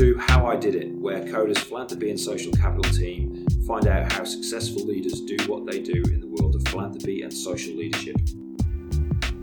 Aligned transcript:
to 0.00 0.16
How 0.16 0.46
I 0.46 0.56
Did 0.56 0.76
It, 0.76 0.94
where 0.94 1.20
Koda's 1.30 1.58
philanthropy 1.58 2.08
and 2.08 2.18
social 2.18 2.52
capital 2.52 2.90
team 2.90 3.44
find 3.66 3.86
out 3.86 4.10
how 4.10 4.24
successful 4.24 4.86
leaders 4.86 5.20
do 5.20 5.36
what 5.46 5.66
they 5.66 5.78
do 5.78 6.02
in 6.04 6.20
the 6.20 6.26
world 6.26 6.54
of 6.54 6.66
philanthropy 6.68 7.20
and 7.20 7.30
social 7.30 7.74
leadership. 7.74 8.16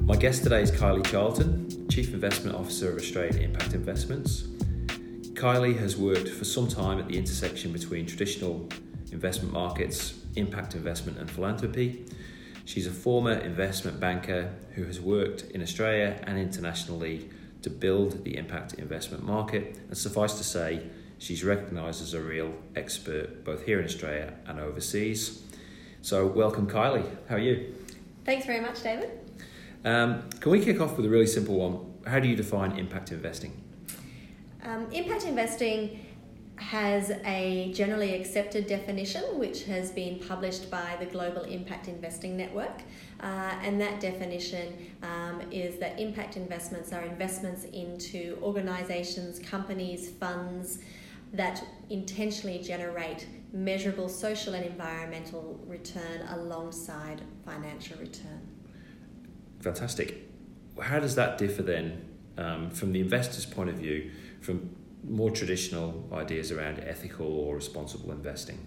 My 0.01 0.15
guest 0.15 0.41
today 0.41 0.63
is 0.63 0.71
Kylie 0.71 1.05
Charlton, 1.05 1.87
Chief 1.89 2.11
Investment 2.11 2.55
Officer 2.55 2.89
of 2.89 2.97
Australian 2.97 3.39
Impact 3.39 3.75
Investments. 3.75 4.47
Kylie 5.35 5.77
has 5.77 5.95
worked 5.95 6.29
for 6.29 6.43
some 6.43 6.67
time 6.67 6.97
at 6.97 7.07
the 7.07 7.19
intersection 7.19 7.71
between 7.71 8.07
traditional 8.07 8.67
investment 9.11 9.53
markets, 9.53 10.15
impact 10.37 10.73
investment, 10.73 11.19
and 11.19 11.29
philanthropy. 11.29 12.03
She's 12.65 12.87
a 12.87 12.91
former 12.91 13.33
investment 13.33 13.99
banker 13.99 14.55
who 14.73 14.85
has 14.85 14.99
worked 14.99 15.43
in 15.51 15.61
Australia 15.61 16.19
and 16.23 16.39
internationally 16.39 17.29
to 17.67 17.73
build 17.73 18.23
the 18.23 18.37
impact 18.37 18.75
investment 18.75 19.23
market, 19.23 19.77
and 19.89 19.97
suffice 19.97 20.35
to 20.35 20.43
say, 20.43 20.81
she's 21.17 21.43
recognised 21.43 22.01
as 22.01 22.13
a 22.13 22.21
real 22.21 22.53
expert 22.77 23.43
both 23.43 23.65
here 23.65 23.79
in 23.79 23.85
Australia 23.85 24.33
and 24.45 24.59
overseas. 24.59 25.43
So, 26.01 26.25
welcome, 26.25 26.67
Kylie. 26.67 27.05
How 27.27 27.35
are 27.35 27.39
you? 27.39 27.75
Thanks 28.23 28.45
very 28.45 28.61
much, 28.61 28.81
David. 28.81 29.11
Um, 29.83 30.29
can 30.39 30.51
we 30.51 30.63
kick 30.63 30.79
off 30.79 30.95
with 30.95 31.05
a 31.05 31.09
really 31.09 31.27
simple 31.27 31.55
one? 31.55 31.93
How 32.09 32.19
do 32.19 32.29
you 32.29 32.37
define 32.37 32.71
impact 32.79 33.11
investing? 33.11 33.61
Um, 34.63 34.89
impact 34.91 35.25
investing 35.25 36.05
has 36.57 37.11
a 37.25 37.71
generally 37.73 38.15
accepted 38.15 38.67
definition 38.67 39.23
which 39.37 39.63
has 39.65 39.91
been 39.91 40.19
published 40.19 40.69
by 40.71 40.97
the 40.99 41.05
Global 41.05 41.43
Impact 41.43 41.87
Investing 41.87 42.35
Network. 42.35 42.81
Uh, 43.19 43.55
and 43.61 43.79
that 43.79 43.99
definition 43.99 44.73
um, 45.03 45.41
is 45.51 45.77
that 45.79 45.99
impact 45.99 46.37
investments 46.37 46.91
are 46.91 47.01
investments 47.03 47.65
into 47.65 48.37
organisations, 48.41 49.39
companies, 49.39 50.09
funds 50.09 50.79
that 51.33 51.63
intentionally 51.89 52.59
generate 52.59 53.27
measurable 53.51 54.09
social 54.09 54.53
and 54.53 54.65
environmental 54.65 55.59
return 55.67 56.21
alongside 56.29 57.21
financial 57.45 57.97
return. 57.97 58.41
Fantastic. 59.61 60.29
How 60.81 60.99
does 60.99 61.15
that 61.15 61.37
differ 61.37 61.63
then 61.63 62.05
um, 62.37 62.69
from 62.69 62.93
the 62.93 62.99
investor's 62.99 63.45
point 63.45 63.69
of 63.69 63.75
view 63.75 64.11
from 64.41 64.69
more 65.07 65.31
traditional 65.31 66.07
ideas 66.13 66.51
around 66.51 66.79
ethical 66.79 67.27
or 67.27 67.55
responsible 67.55 68.11
investing? 68.11 68.57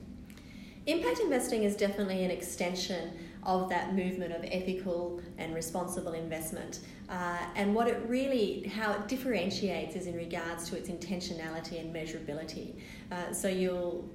Impact 0.87 1.21
investing 1.21 1.65
is 1.65 1.77
definitely 1.77 2.25
an 2.25 2.31
extension 2.31 3.13
of 3.43 3.69
that 3.69 3.95
movement 3.95 4.33
of 4.33 4.45
ethical 4.45 5.21
and 5.39 5.55
responsible 5.55 6.13
investment. 6.13 6.81
Uh, 7.09 7.39
and 7.57 7.75
what 7.75 7.89
it 7.89 8.03
really, 8.07 8.65
how 8.75 8.93
it 8.93 9.09
differentiates 9.09 9.97
is 9.97 10.07
in 10.07 10.17
regards 10.17 10.69
to 10.69 10.77
its 10.77 10.89
intentionality 10.89 11.81
and 11.81 11.95
measurability. 11.95 12.75
Uh, 13.11 13.33
so 13.33 13.49
you'll 13.49 14.09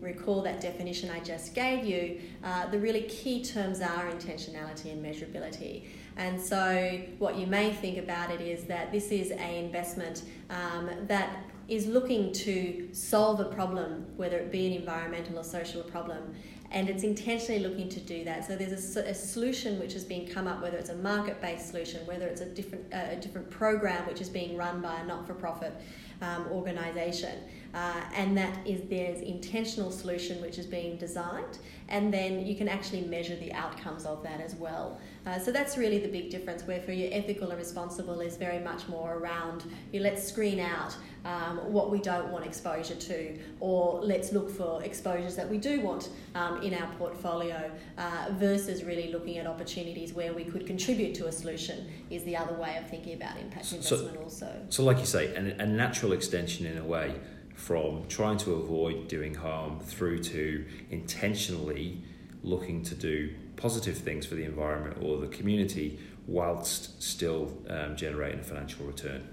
recall 0.00 0.42
that 0.42 0.60
definition 0.60 1.10
I 1.10 1.20
just 1.20 1.54
gave 1.54 1.84
you, 1.84 2.20
uh, 2.44 2.66
the 2.68 2.78
really 2.78 3.02
key 3.02 3.42
terms 3.42 3.80
are 3.80 4.10
intentionality 4.10 4.92
and 4.92 5.04
measurability. 5.04 5.84
And 6.16 6.40
so, 6.40 7.00
what 7.18 7.36
you 7.36 7.46
may 7.46 7.72
think 7.72 7.96
about 7.96 8.30
it 8.30 8.40
is 8.40 8.64
that 8.64 8.92
this 8.92 9.10
is 9.10 9.30
an 9.30 9.54
investment 9.54 10.22
um, 10.50 10.90
that 11.06 11.44
is 11.70 11.86
looking 11.86 12.32
to 12.32 12.88
solve 12.92 13.38
a 13.38 13.44
problem, 13.44 14.04
whether 14.16 14.36
it 14.36 14.50
be 14.50 14.66
an 14.66 14.72
environmental 14.72 15.38
or 15.38 15.44
social 15.44 15.82
problem, 15.84 16.34
and 16.72 16.88
it's 16.88 17.02
intentionally 17.02 17.60
looking 17.60 17.88
to 17.88 18.00
do 18.00 18.24
that. 18.24 18.46
So 18.46 18.56
there's 18.56 18.96
a, 18.96 19.00
a 19.00 19.14
solution 19.14 19.78
which 19.80 19.92
has 19.92 20.04
been 20.04 20.26
come 20.26 20.46
up, 20.46 20.62
whether 20.62 20.76
it's 20.76 20.90
a 20.90 20.96
market-based 20.96 21.68
solution, 21.68 22.06
whether 22.06 22.26
it's 22.26 22.40
a 22.40 22.46
different 22.46 22.84
uh, 22.92 23.06
a 23.10 23.16
different 23.16 23.50
program 23.50 24.06
which 24.06 24.20
is 24.20 24.28
being 24.28 24.56
run 24.56 24.80
by 24.80 25.00
a 25.00 25.06
not-for-profit 25.06 25.74
um, 26.22 26.46
organisation, 26.50 27.38
uh, 27.74 28.00
and 28.14 28.36
that 28.36 28.66
is 28.66 28.82
there's 28.88 29.20
intentional 29.22 29.90
solution 29.90 30.40
which 30.40 30.58
is 30.58 30.66
being 30.66 30.96
designed, 30.96 31.58
and 31.88 32.12
then 32.12 32.46
you 32.46 32.54
can 32.54 32.68
actually 32.68 33.02
measure 33.02 33.36
the 33.36 33.52
outcomes 33.52 34.04
of 34.04 34.22
that 34.22 34.40
as 34.40 34.54
well. 34.54 35.00
Uh, 35.26 35.38
so 35.38 35.50
that's 35.50 35.76
really 35.76 35.98
the 35.98 36.08
big 36.08 36.30
difference. 36.30 36.62
Where 36.62 36.80
for 36.80 36.92
your 36.92 37.08
ethical 37.12 37.50
and 37.50 37.58
responsible 37.58 38.20
is 38.20 38.36
very 38.36 38.58
much 38.58 38.86
more 38.88 39.14
around 39.14 39.64
you 39.92 40.00
let's 40.00 40.26
screen 40.26 40.60
out 40.60 40.94
um, 41.24 41.72
what 41.72 41.90
we 41.90 41.98
don't 41.98 42.28
want 42.30 42.46
exposure 42.46 42.94
to, 42.94 43.38
or 43.60 44.00
let's 44.00 44.32
look 44.32 44.50
for 44.50 44.82
exposures 44.82 45.36
that 45.36 45.48
we 45.48 45.58
do 45.58 45.80
want 45.80 46.10
um, 46.34 46.59
in 46.62 46.74
our 46.74 46.92
portfolio, 46.94 47.70
uh, 47.98 48.26
versus 48.32 48.84
really 48.84 49.12
looking 49.12 49.38
at 49.38 49.46
opportunities 49.46 50.12
where 50.12 50.32
we 50.32 50.44
could 50.44 50.66
contribute 50.66 51.14
to 51.14 51.26
a 51.26 51.32
solution. 51.32 51.88
Is 52.10 52.24
the 52.24 52.36
other 52.36 52.54
way 52.54 52.76
of 52.76 52.88
thinking 52.88 53.14
about 53.14 53.38
impact 53.38 53.66
so, 53.66 53.76
investment 53.76 54.16
also. 54.18 54.66
So, 54.68 54.84
like 54.84 54.98
you 54.98 55.06
say, 55.06 55.34
a, 55.34 55.62
a 55.62 55.66
natural 55.66 56.12
extension 56.12 56.66
in 56.66 56.78
a 56.78 56.84
way 56.84 57.14
from 57.54 58.06
trying 58.08 58.38
to 58.38 58.54
avoid 58.54 59.06
doing 59.08 59.34
harm 59.34 59.80
through 59.80 60.22
to 60.22 60.64
intentionally 60.90 62.02
looking 62.42 62.82
to 62.82 62.94
do 62.94 63.34
positive 63.56 63.98
things 63.98 64.24
for 64.24 64.34
the 64.34 64.44
environment 64.44 64.96
or 65.02 65.18
the 65.18 65.26
community 65.26 65.98
whilst 66.26 67.02
still 67.02 67.52
um, 67.68 67.94
generating 67.96 68.40
a 68.40 68.42
financial 68.42 68.86
return. 68.86 69.28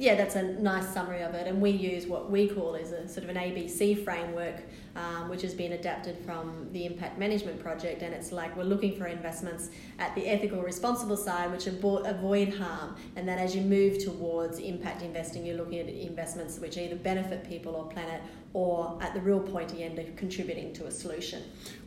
Yeah, 0.00 0.14
that's 0.14 0.34
a 0.34 0.42
nice 0.42 0.88
summary 0.94 1.20
of 1.20 1.34
it. 1.34 1.46
And 1.46 1.60
we 1.60 1.68
use 1.68 2.06
what 2.06 2.30
we 2.30 2.48
call 2.48 2.74
is 2.74 2.92
a 2.92 3.06
sort 3.06 3.22
of 3.22 3.28
an 3.28 3.36
ABC 3.36 4.02
framework, 4.02 4.62
um, 4.96 5.28
which 5.28 5.42
has 5.42 5.52
been 5.52 5.72
adapted 5.72 6.16
from 6.24 6.68
the 6.72 6.86
Impact 6.86 7.18
Management 7.18 7.60
Project. 7.60 8.00
And 8.00 8.14
it's 8.14 8.32
like 8.32 8.56
we're 8.56 8.62
looking 8.62 8.96
for 8.96 9.06
investments 9.08 9.68
at 9.98 10.14
the 10.14 10.26
ethical, 10.26 10.62
responsible 10.62 11.18
side, 11.18 11.52
which 11.52 11.66
avoid 11.66 12.54
harm. 12.54 12.96
And 13.14 13.28
then 13.28 13.38
as 13.38 13.54
you 13.54 13.60
move 13.60 14.02
towards 14.02 14.58
impact 14.58 15.02
investing, 15.02 15.44
you're 15.44 15.58
looking 15.58 15.80
at 15.80 15.88
investments 15.90 16.58
which 16.58 16.78
either 16.78 16.96
benefit 16.96 17.46
people 17.46 17.76
or 17.76 17.84
planet, 17.84 18.22
or 18.54 18.98
at 19.02 19.12
the 19.12 19.20
real 19.20 19.40
pointy 19.40 19.82
end 19.82 19.98
of 19.98 20.16
contributing 20.16 20.72
to 20.72 20.86
a 20.86 20.90
solution. 20.90 21.42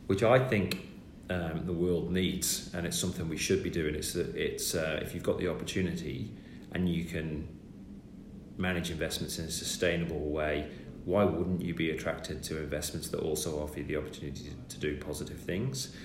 Which 0.05 0.21
I 0.21 0.37
think 0.37 0.87
um, 1.31 1.63
the 1.65 1.73
world 1.73 2.11
needs, 2.11 2.69
and 2.75 2.85
it's 2.85 2.99
something 2.99 3.27
we 3.27 3.37
should 3.37 3.63
be 3.63 3.71
doing. 3.71 3.95
It's 3.95 4.13
that 4.13 4.35
it's 4.35 4.75
uh, 4.75 4.99
if 5.01 5.15
you've 5.15 5.23
got 5.23 5.39
the 5.39 5.47
opportunity 5.47 6.29
and 6.73 6.87
you 6.87 7.05
can 7.05 7.47
manage 8.63 8.89
investments 8.89 9.37
in 9.37 9.45
a 9.45 9.51
sustainable 9.51 10.31
way, 10.31 10.71
why 11.05 11.23
wouldn't 11.25 11.61
you 11.61 11.75
be 11.75 11.91
attracted 11.91 12.41
to 12.43 12.57
investments 12.57 13.09
that 13.09 13.19
also 13.19 13.59
offer 13.61 13.79
you 13.79 13.85
the 13.85 13.97
opportunity 13.97 14.49
to 14.69 14.77
do 14.79 14.97
positive 14.97 15.37
things? 15.37 15.95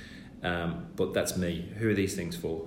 Um, 0.43 0.89
but 0.97 1.15
that's 1.15 1.37
me. 1.37 1.73
Who 1.79 1.89
are 1.89 1.95
these 1.95 2.15
things 2.17 2.37
for? 2.37 2.67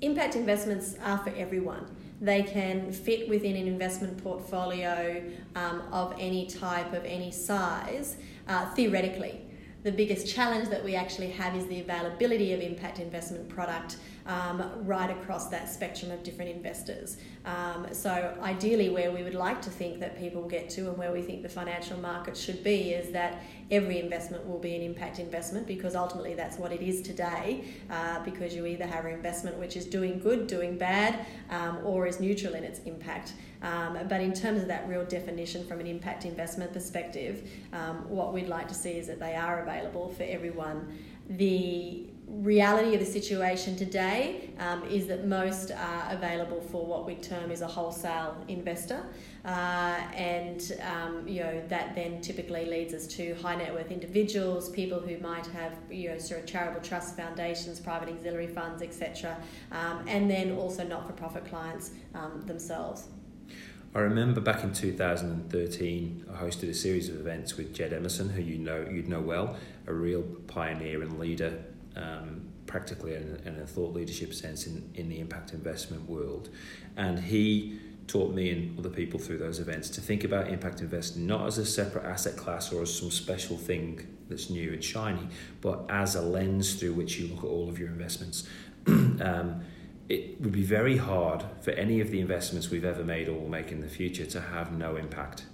Impact 0.00 0.34
investments 0.34 0.96
are 1.04 1.18
for 1.18 1.30
everyone. 1.36 1.86
They 2.20 2.42
can 2.42 2.92
fit 2.92 3.28
within 3.28 3.56
an 3.56 3.68
investment 3.68 4.22
portfolio 4.22 5.22
um, 5.54 5.82
of 5.92 6.14
any 6.18 6.46
type, 6.46 6.92
of 6.92 7.04
any 7.04 7.30
size, 7.30 8.16
uh, 8.48 8.66
theoretically. 8.74 9.40
The 9.84 9.92
biggest 9.92 10.32
challenge 10.32 10.68
that 10.70 10.84
we 10.84 10.94
actually 10.94 11.30
have 11.30 11.56
is 11.56 11.66
the 11.66 11.80
availability 11.80 12.52
of 12.52 12.60
impact 12.60 12.98
investment 12.98 13.48
product 13.48 13.96
um, 14.26 14.62
right 14.84 15.10
across 15.10 15.48
that 15.48 15.68
spectrum 15.68 16.10
of 16.10 16.22
different 16.22 16.50
investors. 16.50 17.16
Um, 17.44 17.88
so, 17.92 18.36
ideally, 18.42 18.88
where 18.88 19.10
we 19.10 19.22
would 19.22 19.34
like 19.34 19.60
to 19.62 19.70
think 19.70 20.00
that 20.00 20.18
people 20.18 20.46
get 20.46 20.70
to 20.70 20.88
and 20.88 20.96
where 20.96 21.12
we 21.12 21.22
think 21.22 21.42
the 21.42 21.48
financial 21.48 21.98
market 21.98 22.36
should 22.36 22.62
be 22.62 22.92
is 22.92 23.12
that 23.12 23.42
every 23.70 23.98
investment 23.98 24.46
will 24.46 24.58
be 24.58 24.76
an 24.76 24.82
impact 24.82 25.18
investment 25.18 25.66
because 25.66 25.96
ultimately 25.96 26.34
that's 26.34 26.58
what 26.58 26.72
it 26.72 26.82
is 26.82 27.02
today. 27.02 27.64
Uh, 27.90 28.22
because 28.24 28.54
you 28.54 28.66
either 28.66 28.86
have 28.86 29.04
an 29.04 29.12
investment 29.12 29.58
which 29.58 29.76
is 29.76 29.86
doing 29.86 30.18
good, 30.18 30.46
doing 30.46 30.78
bad, 30.78 31.26
um, 31.50 31.78
or 31.84 32.06
is 32.06 32.20
neutral 32.20 32.54
in 32.54 32.64
its 32.64 32.80
impact. 32.80 33.32
Um, 33.62 33.98
but 34.08 34.20
in 34.20 34.32
terms 34.32 34.60
of 34.60 34.68
that 34.68 34.88
real 34.88 35.04
definition 35.04 35.64
from 35.66 35.80
an 35.80 35.86
impact 35.86 36.24
investment 36.24 36.72
perspective, 36.72 37.48
um, 37.72 38.08
what 38.08 38.32
we'd 38.32 38.48
like 38.48 38.68
to 38.68 38.74
see 38.74 38.92
is 38.92 39.06
that 39.06 39.20
they 39.20 39.34
are 39.34 39.62
available 39.62 40.08
for 40.08 40.24
everyone. 40.24 40.98
The 41.28 42.06
reality 42.32 42.94
of 42.94 43.00
the 43.00 43.06
situation 43.06 43.76
today 43.76 44.50
um, 44.58 44.82
is 44.84 45.06
that 45.06 45.26
most 45.26 45.70
are 45.70 46.08
available 46.10 46.60
for 46.60 46.84
what 46.86 47.06
we 47.06 47.14
term 47.16 47.50
is 47.50 47.60
a 47.60 47.66
wholesale 47.66 48.36
investor, 48.48 49.04
uh, 49.44 49.48
and 50.14 50.72
um, 50.82 51.26
you 51.28 51.40
know 51.40 51.62
that 51.68 51.94
then 51.94 52.20
typically 52.22 52.64
leads 52.64 52.94
us 52.94 53.06
to 53.06 53.34
high 53.34 53.54
net 53.54 53.72
worth 53.74 53.90
individuals, 53.90 54.70
people 54.70 54.98
who 54.98 55.18
might 55.18 55.46
have 55.48 55.74
you 55.90 56.08
know 56.08 56.18
sort 56.18 56.40
of 56.40 56.46
charitable 56.46 56.80
trusts, 56.80 57.14
foundations, 57.14 57.78
private 57.78 58.08
auxiliary 58.08 58.46
funds, 58.46 58.82
etc., 58.82 59.36
um, 59.70 60.02
and 60.08 60.30
then 60.30 60.52
also 60.52 60.84
not 60.84 61.06
for 61.06 61.12
profit 61.12 61.44
clients 61.44 61.90
um, 62.14 62.42
themselves. 62.46 63.08
I 63.94 63.98
remember 63.98 64.40
back 64.40 64.64
in 64.64 64.72
2013, 64.72 66.24
I 66.32 66.42
hosted 66.42 66.70
a 66.70 66.74
series 66.74 67.10
of 67.10 67.16
events 67.16 67.58
with 67.58 67.74
Jed 67.74 67.92
Emerson, 67.92 68.30
who 68.30 68.40
you 68.40 68.56
know 68.56 68.86
you'd 68.90 69.06
know 69.06 69.20
well, 69.20 69.56
a 69.86 69.92
real 69.92 70.22
pioneer 70.46 71.02
and 71.02 71.18
leader 71.18 71.62
um, 71.96 72.42
practically 72.66 73.14
in, 73.14 73.40
in, 73.44 73.60
a 73.60 73.66
thought 73.66 73.92
leadership 73.92 74.32
sense 74.32 74.66
in, 74.66 74.90
in 74.94 75.08
the 75.08 75.20
impact 75.20 75.52
investment 75.52 76.08
world. 76.08 76.48
And 76.96 77.18
he 77.18 77.78
taught 78.06 78.34
me 78.34 78.50
and 78.50 78.78
other 78.78 78.90
people 78.90 79.18
through 79.18 79.38
those 79.38 79.58
events 79.58 79.88
to 79.90 80.00
think 80.00 80.24
about 80.24 80.48
impact 80.48 80.80
investing 80.80 81.26
not 81.26 81.46
as 81.46 81.58
a 81.58 81.64
separate 81.64 82.04
asset 82.04 82.36
class 82.36 82.72
or 82.72 82.82
as 82.82 82.98
some 82.98 83.10
special 83.10 83.56
thing 83.56 84.06
that's 84.28 84.50
new 84.50 84.72
and 84.72 84.82
shiny, 84.82 85.28
but 85.60 85.84
as 85.88 86.14
a 86.14 86.22
lens 86.22 86.74
through 86.74 86.92
which 86.92 87.18
you 87.18 87.28
look 87.28 87.44
at 87.44 87.48
all 87.48 87.68
of 87.68 87.78
your 87.78 87.88
investments. 87.88 88.46
um, 88.86 89.62
it 90.08 90.40
would 90.40 90.52
be 90.52 90.62
very 90.62 90.96
hard 90.96 91.44
for 91.62 91.70
any 91.70 92.00
of 92.00 92.10
the 92.10 92.20
investments 92.20 92.70
we've 92.70 92.84
ever 92.84 93.04
made 93.04 93.28
or 93.28 93.34
will 93.34 93.48
make 93.48 93.70
in 93.70 93.80
the 93.80 93.88
future 93.88 94.26
to 94.26 94.40
have 94.40 94.72
no 94.72 94.96
impact. 94.96 95.44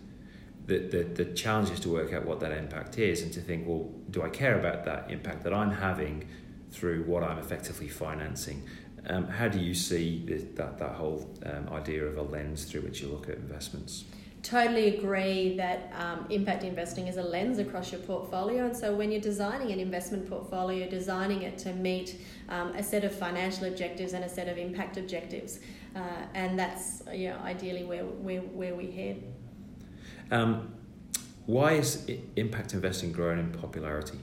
The, 0.69 0.79
the, 0.81 1.03
the 1.03 1.25
challenge 1.33 1.71
is 1.71 1.81
to 1.81 1.89
work 1.89 2.13
out 2.13 2.27
what 2.27 2.41
that 2.41 2.53
impact 2.53 2.99
is 2.99 3.23
and 3.23 3.33
to 3.33 3.41
think, 3.41 3.67
well, 3.67 3.91
do 4.11 4.23
I 4.23 4.29
care 4.29 4.59
about 4.59 4.85
that 4.85 5.11
impact 5.11 5.43
that 5.45 5.55
I'm 5.55 5.73
having 5.73 6.29
through 6.71 7.05
what 7.05 7.25
I'm 7.25 7.39
effectively 7.39 7.89
financing? 7.89 8.63
Um, 9.07 9.27
how 9.29 9.49
do 9.49 9.59
you 9.59 9.75
see 9.75 10.23
that, 10.57 10.79
that 10.79 10.93
whole 10.93 11.35
um, 11.47 11.71
idea 11.73 12.05
of 12.05 12.19
a 12.19 12.23
lens 12.23 12.65
through 12.67 12.83
which 12.83 13.01
you 13.01 13.09
look 13.09 13.31
at 13.31 13.37
investments? 13.37 14.05
Totally 14.43 14.99
agree 14.99 15.57
that 15.57 15.91
um, 15.97 16.27
impact 16.29 16.65
investing 16.65 17.09
is 17.09 17.17
a 17.17 17.23
lens 17.23 17.59
across 17.59 17.91
your 17.91 18.03
portfolio. 18.03 18.67
And 18.67 18.77
so 18.77 18.95
when 18.95 19.11
you're 19.11 19.23
designing 19.23 19.73
an 19.73 19.81
investment 19.81 20.29
portfolio, 20.29 20.89
designing 20.89 21.43
it 21.43 21.57
to 21.59 21.73
meet 21.73 22.21
um, 22.51 22.75
a 22.75 22.83
set 22.83 23.05
of 23.05 23.15
financial 23.15 23.65
objectives 23.65 24.13
and 24.13 24.23
a 24.23 24.29
set 24.29 24.49
of 24.49 24.59
impact 24.59 24.99
objectives. 24.99 25.61
Uh, 25.97 26.01
and 26.35 26.59
that's 26.59 27.03
you 27.11 27.31
know, 27.31 27.39
ideally 27.39 27.85
where, 27.85 28.05
where, 28.05 28.41
where 28.41 28.75
we 28.75 28.91
head. 28.91 29.23
Um, 30.31 30.75
why 31.47 31.73
is 31.73 32.09
impact 32.37 32.75
investing 32.75 33.13
growing 33.13 33.39
in 33.39 33.51
popularity? 33.53 34.19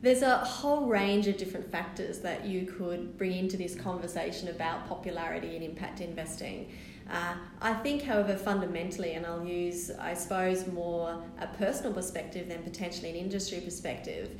There's 0.00 0.22
a 0.22 0.38
whole 0.38 0.86
range 0.86 1.28
of 1.28 1.36
different 1.36 1.70
factors 1.70 2.18
that 2.20 2.44
you 2.44 2.66
could 2.66 3.16
bring 3.16 3.32
into 3.32 3.56
this 3.56 3.74
conversation 3.74 4.48
about 4.48 4.88
popularity 4.88 5.54
and 5.54 5.64
impact 5.64 6.00
investing. 6.00 6.72
Uh, 7.10 7.34
I 7.60 7.74
think, 7.74 8.02
however, 8.02 8.36
fundamentally, 8.36 9.12
and 9.12 9.26
I'll 9.26 9.46
use, 9.46 9.90
I 9.90 10.14
suppose, 10.14 10.66
more 10.66 11.22
a 11.40 11.46
personal 11.46 11.92
perspective 11.92 12.48
than 12.48 12.62
potentially 12.62 13.10
an 13.10 13.16
industry 13.16 13.60
perspective, 13.60 14.30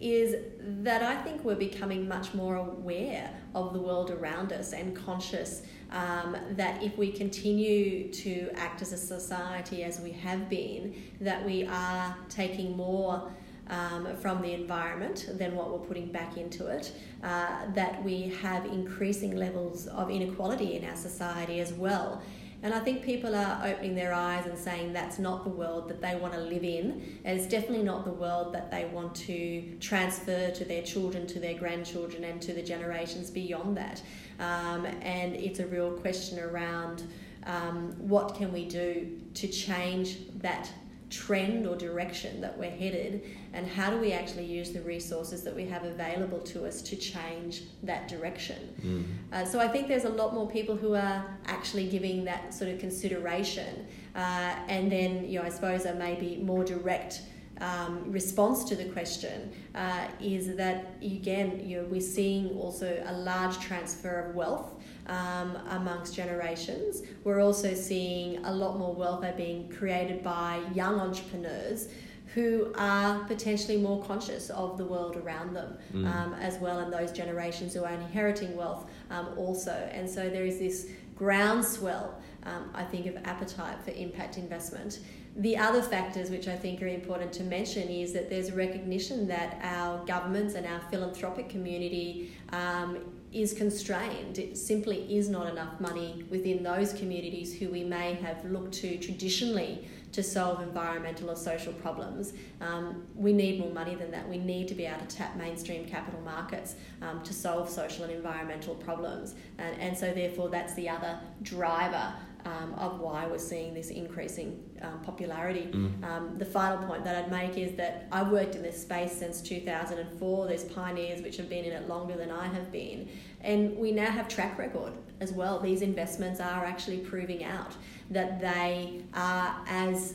is 0.00 0.36
that 0.60 1.02
I 1.02 1.14
think 1.22 1.44
we're 1.44 1.54
becoming 1.54 2.08
much 2.08 2.32
more 2.32 2.56
aware 2.56 3.30
of 3.54 3.72
the 3.72 3.80
world 3.80 4.10
around 4.10 4.52
us 4.52 4.72
and 4.72 4.96
conscious 4.96 5.62
um, 5.90 6.36
that 6.52 6.82
if 6.82 6.96
we 6.96 7.12
continue 7.12 8.10
to 8.12 8.50
act 8.54 8.80
as 8.80 8.92
a 8.92 8.96
society 8.96 9.82
as 9.82 10.00
we 10.00 10.12
have 10.12 10.48
been, 10.48 10.94
that 11.20 11.44
we 11.44 11.66
are 11.66 12.16
taking 12.28 12.76
more 12.76 13.30
um, 13.68 14.16
from 14.16 14.42
the 14.42 14.52
environment 14.52 15.28
than 15.34 15.54
what 15.54 15.70
we're 15.70 15.86
putting 15.86 16.10
back 16.10 16.36
into 16.36 16.66
it, 16.66 16.92
uh, 17.22 17.66
that 17.74 18.02
we 18.02 18.34
have 18.42 18.66
increasing 18.66 19.36
levels 19.36 19.86
of 19.88 20.10
inequality 20.10 20.76
in 20.76 20.84
our 20.84 20.96
society 20.96 21.60
as 21.60 21.72
well. 21.72 22.22
And 22.62 22.74
I 22.74 22.80
think 22.80 23.02
people 23.02 23.34
are 23.34 23.62
opening 23.64 23.94
their 23.94 24.12
eyes 24.12 24.46
and 24.46 24.58
saying 24.58 24.92
that's 24.92 25.18
not 25.18 25.44
the 25.44 25.50
world 25.50 25.88
that 25.88 26.02
they 26.02 26.16
want 26.16 26.34
to 26.34 26.40
live 26.40 26.62
in. 26.62 27.18
And 27.24 27.38
it's 27.38 27.48
definitely 27.48 27.84
not 27.84 28.04
the 28.04 28.12
world 28.12 28.52
that 28.52 28.70
they 28.70 28.84
want 28.84 29.14
to 29.16 29.76
transfer 29.80 30.50
to 30.50 30.64
their 30.64 30.82
children, 30.82 31.26
to 31.28 31.40
their 31.40 31.54
grandchildren, 31.54 32.24
and 32.24 32.40
to 32.42 32.52
the 32.52 32.62
generations 32.62 33.30
beyond 33.30 33.76
that. 33.78 34.02
Um, 34.38 34.84
and 35.02 35.34
it's 35.36 35.58
a 35.58 35.66
real 35.66 35.92
question 35.92 36.38
around 36.38 37.04
um, 37.46 37.94
what 37.98 38.34
can 38.34 38.52
we 38.52 38.66
do 38.66 39.18
to 39.34 39.48
change 39.48 40.18
that 40.40 40.70
trend 41.10 41.66
or 41.66 41.74
direction 41.74 42.40
that 42.40 42.56
we're 42.56 42.70
headed 42.70 43.22
and 43.52 43.66
how 43.66 43.90
do 43.90 43.98
we 43.98 44.12
actually 44.12 44.44
use 44.44 44.70
the 44.70 44.80
resources 44.82 45.42
that 45.42 45.54
we 45.54 45.66
have 45.66 45.84
available 45.84 46.38
to 46.38 46.64
us 46.64 46.80
to 46.80 46.94
change 46.94 47.62
that 47.82 48.06
direction 48.06 48.72
mm. 48.80 49.04
uh, 49.32 49.44
so 49.44 49.58
i 49.58 49.66
think 49.66 49.88
there's 49.88 50.04
a 50.04 50.08
lot 50.08 50.32
more 50.32 50.48
people 50.48 50.76
who 50.76 50.94
are 50.94 51.24
actually 51.46 51.88
giving 51.88 52.24
that 52.24 52.54
sort 52.54 52.70
of 52.70 52.78
consideration 52.78 53.86
uh, 54.14 54.54
and 54.68 54.90
then 54.90 55.28
you 55.28 55.38
know 55.38 55.44
i 55.44 55.48
suppose 55.48 55.84
a 55.84 55.94
maybe 55.94 56.36
more 56.36 56.64
direct 56.64 57.22
um, 57.60 58.10
response 58.10 58.64
to 58.64 58.76
the 58.76 58.86
question 58.86 59.52
uh, 59.74 60.06
is 60.20 60.56
that 60.56 60.94
again 61.02 61.60
you 61.68 61.78
know 61.78 61.88
we're 61.88 62.00
seeing 62.00 62.56
also 62.56 63.02
a 63.04 63.12
large 63.12 63.58
transfer 63.58 64.20
of 64.20 64.34
wealth 64.36 64.79
um, 65.10 65.56
amongst 65.70 66.14
generations. 66.14 67.02
We're 67.24 67.40
also 67.40 67.74
seeing 67.74 68.42
a 68.44 68.52
lot 68.52 68.78
more 68.78 68.94
wealth 68.94 69.24
being 69.36 69.68
created 69.68 70.22
by 70.22 70.62
young 70.72 70.98
entrepreneurs 71.00 71.88
who 72.34 72.72
are 72.76 73.24
potentially 73.24 73.76
more 73.76 74.02
conscious 74.04 74.50
of 74.50 74.78
the 74.78 74.84
world 74.84 75.16
around 75.16 75.52
them 75.52 75.76
mm. 75.92 76.06
um, 76.06 76.32
as 76.34 76.58
well, 76.58 76.78
and 76.78 76.92
those 76.92 77.10
generations 77.10 77.74
who 77.74 77.82
are 77.82 77.92
inheriting 77.92 78.56
wealth 78.56 78.88
um, 79.10 79.30
also. 79.36 79.72
And 79.92 80.08
so 80.08 80.30
there 80.30 80.44
is 80.44 80.60
this 80.60 80.86
groundswell, 81.16 82.14
um, 82.44 82.70
I 82.72 82.84
think, 82.84 83.06
of 83.06 83.16
appetite 83.24 83.78
for 83.84 83.90
impact 83.90 84.38
investment. 84.38 85.00
The 85.36 85.56
other 85.56 85.82
factors 85.82 86.30
which 86.30 86.46
I 86.46 86.56
think 86.56 86.82
are 86.82 86.88
important 86.88 87.32
to 87.34 87.42
mention 87.42 87.88
is 87.88 88.12
that 88.12 88.30
there's 88.30 88.50
a 88.50 88.54
recognition 88.54 89.26
that 89.26 89.58
our 89.62 90.04
governments 90.06 90.54
and 90.54 90.66
our 90.66 90.80
philanthropic 90.88 91.48
community 91.48 92.32
um, 92.52 92.98
is 93.32 93.52
constrained. 93.52 94.38
It 94.38 94.58
simply 94.58 95.16
is 95.16 95.28
not 95.28 95.46
enough 95.48 95.80
money 95.80 96.24
within 96.30 96.62
those 96.62 96.92
communities 96.92 97.54
who 97.54 97.68
we 97.68 97.84
may 97.84 98.14
have 98.14 98.44
looked 98.44 98.74
to 98.74 98.98
traditionally 98.98 99.88
to 100.12 100.22
solve 100.22 100.60
environmental 100.60 101.30
or 101.30 101.36
social 101.36 101.72
problems. 101.74 102.32
Um, 102.60 103.06
we 103.14 103.32
need 103.32 103.60
more 103.60 103.70
money 103.70 103.94
than 103.94 104.10
that. 104.10 104.28
We 104.28 104.38
need 104.38 104.66
to 104.68 104.74
be 104.74 104.86
able 104.86 105.06
to 105.06 105.16
tap 105.16 105.36
mainstream 105.36 105.86
capital 105.86 106.20
markets 106.22 106.74
um, 107.00 107.22
to 107.22 107.32
solve 107.32 107.70
social 107.70 108.04
and 108.04 108.12
environmental 108.12 108.74
problems. 108.74 109.36
And, 109.58 109.80
and 109.80 109.96
so, 109.96 110.12
therefore, 110.12 110.48
that's 110.48 110.74
the 110.74 110.88
other 110.88 111.20
driver 111.42 112.12
um, 112.44 112.74
of 112.74 113.00
why 113.00 113.26
we're 113.26 113.38
seeing 113.38 113.74
this 113.74 113.90
increasing 113.90 114.62
um, 114.82 115.00
popularity. 115.02 115.68
Mm. 115.72 116.04
Um, 116.04 116.38
the 116.38 116.44
final 116.44 116.78
point 116.86 117.04
that 117.04 117.16
I'd 117.16 117.30
make 117.30 117.56
is 117.58 117.76
that 117.76 118.06
I've 118.12 118.28
worked 118.28 118.54
in 118.54 118.62
this 118.62 118.80
space 118.80 119.12
since 119.12 119.40
2004. 119.40 120.46
There's 120.46 120.64
pioneers 120.64 121.22
which 121.22 121.36
have 121.36 121.48
been 121.48 121.64
in 121.64 121.72
it 121.72 121.88
longer 121.88 122.16
than 122.16 122.30
I 122.30 122.46
have 122.48 122.72
been, 122.72 123.08
and 123.40 123.76
we 123.76 123.92
now 123.92 124.10
have 124.10 124.28
track 124.28 124.58
record 124.58 124.92
as 125.20 125.32
well. 125.32 125.60
These 125.60 125.82
investments 125.82 126.40
are 126.40 126.64
actually 126.64 126.98
proving 126.98 127.44
out 127.44 127.74
that 128.10 128.40
they 128.40 129.02
are 129.14 129.56
as 129.66 130.14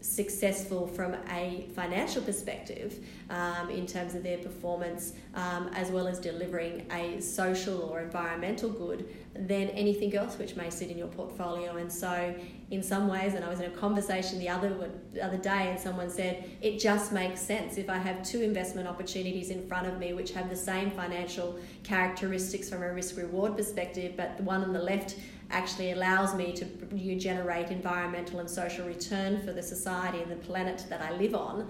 successful 0.00 0.86
from 0.86 1.14
a 1.30 1.68
financial 1.74 2.22
perspective 2.22 3.04
um, 3.28 3.70
in 3.70 3.86
terms 3.86 4.14
of 4.14 4.22
their 4.22 4.38
performance, 4.38 5.12
um, 5.34 5.68
as 5.74 5.90
well 5.90 6.06
as 6.06 6.18
delivering 6.18 6.86
a 6.92 7.20
social 7.20 7.82
or 7.82 8.00
environmental 8.00 8.70
good 8.70 9.08
than 9.34 9.68
anything 9.70 10.14
else 10.16 10.38
which 10.38 10.56
may 10.56 10.70
sit 10.70 10.90
in 10.90 10.98
your 10.98 11.08
portfolio. 11.08 11.76
And 11.76 11.92
so, 11.92 12.34
in 12.70 12.82
some 12.82 13.08
ways, 13.08 13.34
and 13.34 13.44
I 13.44 13.48
was 13.48 13.60
in 13.60 13.66
a 13.66 13.74
conversation 13.74 14.38
the 14.38 14.48
other 14.48 14.90
the 15.12 15.24
other 15.24 15.38
day, 15.38 15.70
and 15.70 15.78
someone 15.78 16.08
said 16.08 16.48
it 16.62 16.78
just 16.78 17.12
makes 17.12 17.40
sense 17.40 17.76
if 17.76 17.90
I 17.90 17.98
have 17.98 18.22
two 18.22 18.42
investment 18.42 18.88
opportunities 18.88 19.50
in 19.50 19.66
front 19.68 19.86
of 19.86 19.98
me 19.98 20.12
which 20.12 20.32
have 20.32 20.48
the 20.48 20.56
same 20.56 20.90
financial 20.90 21.58
characteristics 21.82 22.68
from 22.68 22.82
a 22.82 22.92
risk 22.92 23.16
reward 23.16 23.56
perspective, 23.56 24.14
but 24.16 24.36
the 24.36 24.42
one 24.44 24.62
on 24.62 24.72
the 24.72 24.82
left 24.82 25.16
actually 25.50 25.92
allows 25.92 26.34
me 26.34 26.52
to 26.52 26.66
you 26.94 27.16
generate 27.16 27.70
environmental 27.70 28.40
and 28.40 28.48
social 28.48 28.86
return 28.86 29.42
for 29.42 29.52
the 29.52 29.62
society 29.62 30.22
and 30.22 30.30
the 30.30 30.36
planet 30.36 30.86
that 30.88 31.00
I 31.00 31.12
live 31.12 31.34
on, 31.34 31.68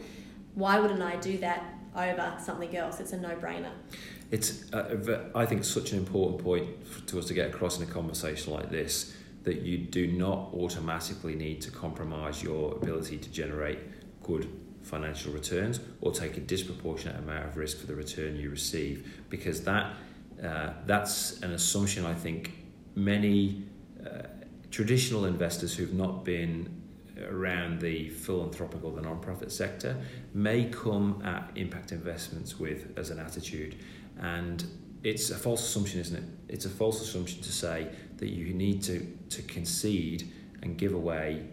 why 0.54 0.78
wouldn't 0.78 1.02
I 1.02 1.16
do 1.16 1.38
that 1.38 1.74
over 1.96 2.34
something 2.42 2.76
else? 2.76 3.00
It's 3.00 3.12
a 3.12 3.18
no 3.18 3.30
brainer. 3.30 3.70
It's, 4.30 4.72
uh, 4.72 5.30
I 5.34 5.46
think, 5.46 5.64
such 5.64 5.92
an 5.92 5.98
important 5.98 6.42
point 6.44 6.68
to 7.08 7.18
us 7.18 7.26
to 7.26 7.34
get 7.34 7.48
across 7.48 7.78
in 7.78 7.82
a 7.82 7.90
conversation 7.90 8.52
like 8.52 8.70
this 8.70 9.14
that 9.42 9.62
you 9.62 9.78
do 9.78 10.06
not 10.06 10.52
automatically 10.52 11.34
need 11.34 11.60
to 11.62 11.70
compromise 11.70 12.42
your 12.42 12.76
ability 12.76 13.16
to 13.18 13.30
generate 13.30 13.78
good 14.22 14.48
financial 14.82 15.32
returns 15.32 15.80
or 16.00 16.12
take 16.12 16.36
a 16.36 16.40
disproportionate 16.40 17.18
amount 17.18 17.46
of 17.46 17.56
risk 17.56 17.78
for 17.78 17.86
the 17.86 17.94
return 17.94 18.36
you 18.36 18.50
receive 18.50 19.22
because 19.28 19.62
that 19.62 19.94
uh, 20.42 20.72
that's 20.86 21.40
an 21.42 21.52
assumption 21.52 22.06
I 22.06 22.14
think 22.14 22.52
many 22.94 23.64
traditional 24.70 25.24
investors 25.24 25.74
who've 25.74 25.94
not 25.94 26.24
been 26.24 26.80
around 27.28 27.80
the 27.80 28.08
philanthropic 28.08 28.82
or 28.84 28.92
the 28.92 29.02
non-profit 29.02 29.52
sector 29.52 29.96
may 30.32 30.64
come 30.64 31.20
at 31.24 31.50
impact 31.56 31.92
investments 31.92 32.58
with 32.58 32.96
as 32.96 33.10
an 33.10 33.18
attitude. 33.18 33.76
And 34.18 34.64
it's 35.02 35.30
a 35.30 35.36
false 35.36 35.62
assumption 35.62 36.00
isn't 36.00 36.16
it? 36.16 36.24
It's 36.48 36.64
a 36.64 36.70
false 36.70 37.00
assumption 37.02 37.42
to 37.42 37.52
say 37.52 37.88
that 38.18 38.28
you 38.28 38.52
need 38.52 38.82
to 38.84 39.06
to 39.30 39.42
concede 39.42 40.30
and 40.62 40.76
give 40.76 40.92
away 40.94 41.46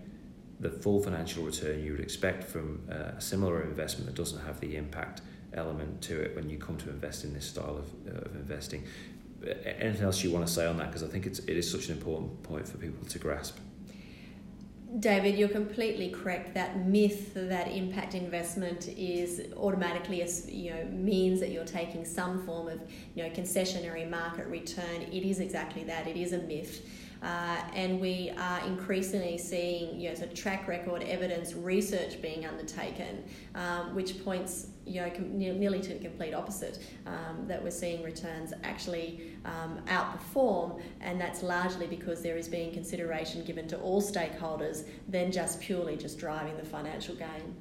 the 0.59 0.69
full 0.69 1.01
financial 1.01 1.43
return 1.43 1.83
you 1.83 1.91
would 1.91 2.01
expect 2.01 2.43
from 2.43 2.81
uh, 2.91 3.15
a 3.17 3.21
similar 3.21 3.61
investment 3.61 4.07
that 4.07 4.15
doesn't 4.15 4.43
have 4.45 4.59
the 4.59 4.75
impact 4.75 5.21
element 5.53 6.01
to 6.01 6.19
it 6.19 6.35
when 6.35 6.49
you 6.49 6.57
come 6.57 6.77
to 6.77 6.89
invest 6.89 7.23
in 7.23 7.33
this 7.33 7.45
style 7.45 7.77
of, 7.77 8.15
of 8.25 8.35
investing 8.35 8.83
anything 9.45 10.03
else 10.03 10.23
you 10.23 10.31
want 10.31 10.45
to 10.47 10.51
say 10.51 10.65
on 10.65 10.77
that? 10.77 10.87
Because 10.87 11.03
I 11.03 11.07
think 11.07 11.25
it's, 11.25 11.39
it 11.39 11.57
is 11.57 11.69
such 11.69 11.87
an 11.89 11.97
important 11.97 12.43
point 12.43 12.67
for 12.67 12.77
people 12.77 13.05
to 13.05 13.19
grasp. 13.19 13.57
David, 14.99 15.37
you're 15.37 15.49
completely 15.49 16.09
correct. 16.09 16.53
That 16.53 16.85
myth 16.85 17.33
that 17.35 17.67
impact 17.67 18.15
investment 18.15 18.87
is 18.87 19.41
automatically, 19.57 20.25
you 20.47 20.71
know, 20.71 20.85
means 20.85 21.41
that 21.41 21.51
you're 21.51 21.65
taking 21.65 22.05
some 22.05 22.45
form 22.45 22.69
of, 22.69 22.79
you 23.13 23.23
know, 23.23 23.29
concessionary 23.29 24.09
market 24.09 24.47
return. 24.47 25.01
It 25.11 25.23
is 25.23 25.41
exactly 25.41 25.83
that. 25.83 26.07
It 26.07 26.15
is 26.15 26.31
a 26.31 26.37
myth. 26.37 26.89
Uh, 27.21 27.57
and 27.73 27.99
we 27.99 28.31
are 28.37 28.59
increasingly 28.65 29.37
seeing 29.37 29.99
you 29.99 30.09
know, 30.09 30.15
sort 30.15 30.29
of 30.29 30.35
track 30.35 30.67
record 30.67 31.03
evidence 31.03 31.53
research 31.53 32.21
being 32.21 32.45
undertaken, 32.45 33.23
um, 33.55 33.95
which 33.95 34.23
points 34.23 34.67
you 34.85 35.01
know, 35.01 35.09
com- 35.09 35.37
nearly 35.37 35.81
to 35.81 35.89
the 35.89 35.99
complete 35.99 36.33
opposite, 36.33 36.79
um, 37.05 37.45
that 37.47 37.61
we're 37.61 37.69
seeing 37.69 38.01
returns 38.03 38.53
actually 38.63 39.33
um, 39.45 39.79
outperform, 39.87 40.81
and 41.01 41.19
that's 41.19 41.43
largely 41.43 41.87
because 41.87 42.21
there 42.21 42.37
is 42.37 42.47
being 42.47 42.71
consideration 42.71 43.43
given 43.43 43.67
to 43.67 43.77
all 43.79 44.01
stakeholders 44.01 44.85
than 45.09 45.31
just 45.31 45.59
purely 45.59 45.97
just 45.97 46.17
driving 46.17 46.55
the 46.57 46.63
financial 46.63 47.15
gain. 47.15 47.55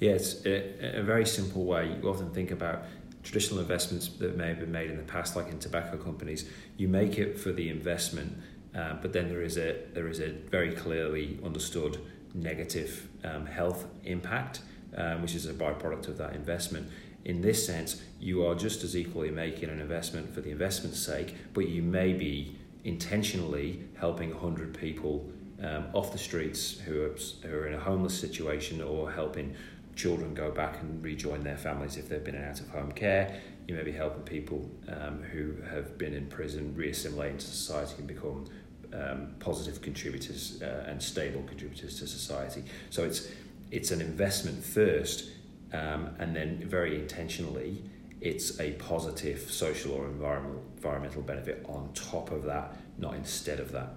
Yeah, 0.00 0.18
a, 0.46 0.98
a 1.00 1.02
very 1.02 1.26
simple 1.26 1.64
way. 1.64 1.96
You 2.00 2.08
often 2.08 2.30
think 2.30 2.50
about 2.50 2.84
traditional 3.22 3.60
investments 3.60 4.08
that 4.08 4.36
may 4.36 4.48
have 4.48 4.60
been 4.60 4.72
made 4.72 4.90
in 4.90 4.96
the 4.96 5.02
past, 5.02 5.36
like 5.36 5.48
in 5.48 5.58
tobacco 5.58 5.96
companies. 5.96 6.48
You 6.76 6.88
make 6.88 7.18
it 7.18 7.38
for 7.38 7.52
the 7.52 7.68
investment, 7.68 8.38
uh, 8.78 8.94
but 9.02 9.12
then 9.12 9.28
there 9.28 9.42
is 9.42 9.56
a 9.58 9.76
there 9.92 10.08
is 10.08 10.20
a 10.20 10.30
very 10.50 10.72
clearly 10.72 11.38
understood 11.44 11.98
negative 12.34 13.08
um, 13.24 13.44
health 13.46 13.86
impact, 14.04 14.60
um, 14.96 15.20
which 15.22 15.34
is 15.34 15.46
a 15.46 15.52
byproduct 15.52 16.06
of 16.06 16.16
that 16.18 16.34
investment. 16.34 16.88
In 17.24 17.40
this 17.42 17.66
sense, 17.66 18.00
you 18.20 18.46
are 18.46 18.54
just 18.54 18.84
as 18.84 18.96
equally 18.96 19.30
making 19.30 19.68
an 19.68 19.80
investment 19.80 20.32
for 20.32 20.40
the 20.40 20.50
investment's 20.50 21.00
sake, 21.00 21.34
but 21.54 21.68
you 21.68 21.82
may 21.82 22.12
be 22.12 22.56
intentionally 22.84 23.80
helping 23.98 24.30
100 24.30 24.78
people 24.78 25.28
um, 25.62 25.86
off 25.92 26.12
the 26.12 26.18
streets 26.18 26.78
who 26.78 27.02
are, 27.02 27.16
who 27.48 27.56
are 27.56 27.66
in 27.66 27.74
a 27.74 27.80
homeless 27.80 28.18
situation 28.18 28.80
or 28.80 29.10
helping 29.10 29.56
children 29.96 30.32
go 30.32 30.52
back 30.52 30.80
and 30.80 31.02
rejoin 31.02 31.42
their 31.42 31.56
families 31.56 31.96
if 31.96 32.08
they've 32.08 32.22
been 32.22 32.36
in 32.36 32.44
out 32.44 32.60
of 32.60 32.68
home 32.68 32.92
care. 32.92 33.40
You 33.66 33.74
may 33.74 33.82
be 33.82 33.92
helping 33.92 34.22
people 34.22 34.70
um, 34.88 35.22
who 35.22 35.56
have 35.68 35.98
been 35.98 36.14
in 36.14 36.26
prison 36.28 36.74
reassimilate 36.78 37.32
into 37.32 37.46
society 37.46 37.96
and 37.98 38.06
become 38.06 38.46
um, 38.92 39.34
positive 39.38 39.82
contributors 39.82 40.60
uh, 40.62 40.86
and 40.88 41.02
stable 41.02 41.42
contributors 41.42 41.98
to 42.00 42.06
society. 42.06 42.64
So 42.90 43.04
it's 43.04 43.28
it's 43.70 43.90
an 43.90 44.00
investment 44.00 44.64
first, 44.64 45.30
um, 45.72 46.10
and 46.18 46.34
then 46.34 46.62
very 46.66 46.94
intentionally, 46.98 47.82
it's 48.20 48.58
a 48.60 48.72
positive 48.72 49.50
social 49.50 49.92
or 49.92 50.06
environmental 50.06 50.62
environmental 50.76 51.22
benefit 51.22 51.64
on 51.68 51.90
top 51.92 52.30
of 52.30 52.44
that, 52.44 52.76
not 52.98 53.14
instead 53.14 53.60
of 53.60 53.72
that. 53.72 53.90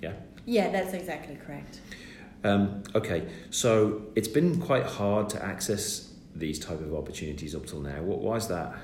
Yeah. 0.00 0.14
Yeah, 0.46 0.70
that's 0.70 0.94
exactly 0.94 1.36
correct. 1.36 1.80
Um, 2.44 2.82
okay, 2.94 3.28
so 3.50 4.02
it's 4.16 4.28
been 4.28 4.60
quite 4.60 4.84
hard 4.84 5.28
to 5.30 5.44
access 5.44 6.12
these 6.34 6.58
type 6.58 6.80
of 6.80 6.94
opportunities 6.94 7.54
up 7.54 7.66
till 7.66 7.80
now. 7.80 8.02
What 8.02 8.20
why 8.20 8.36
is 8.36 8.48
that? 8.48 8.74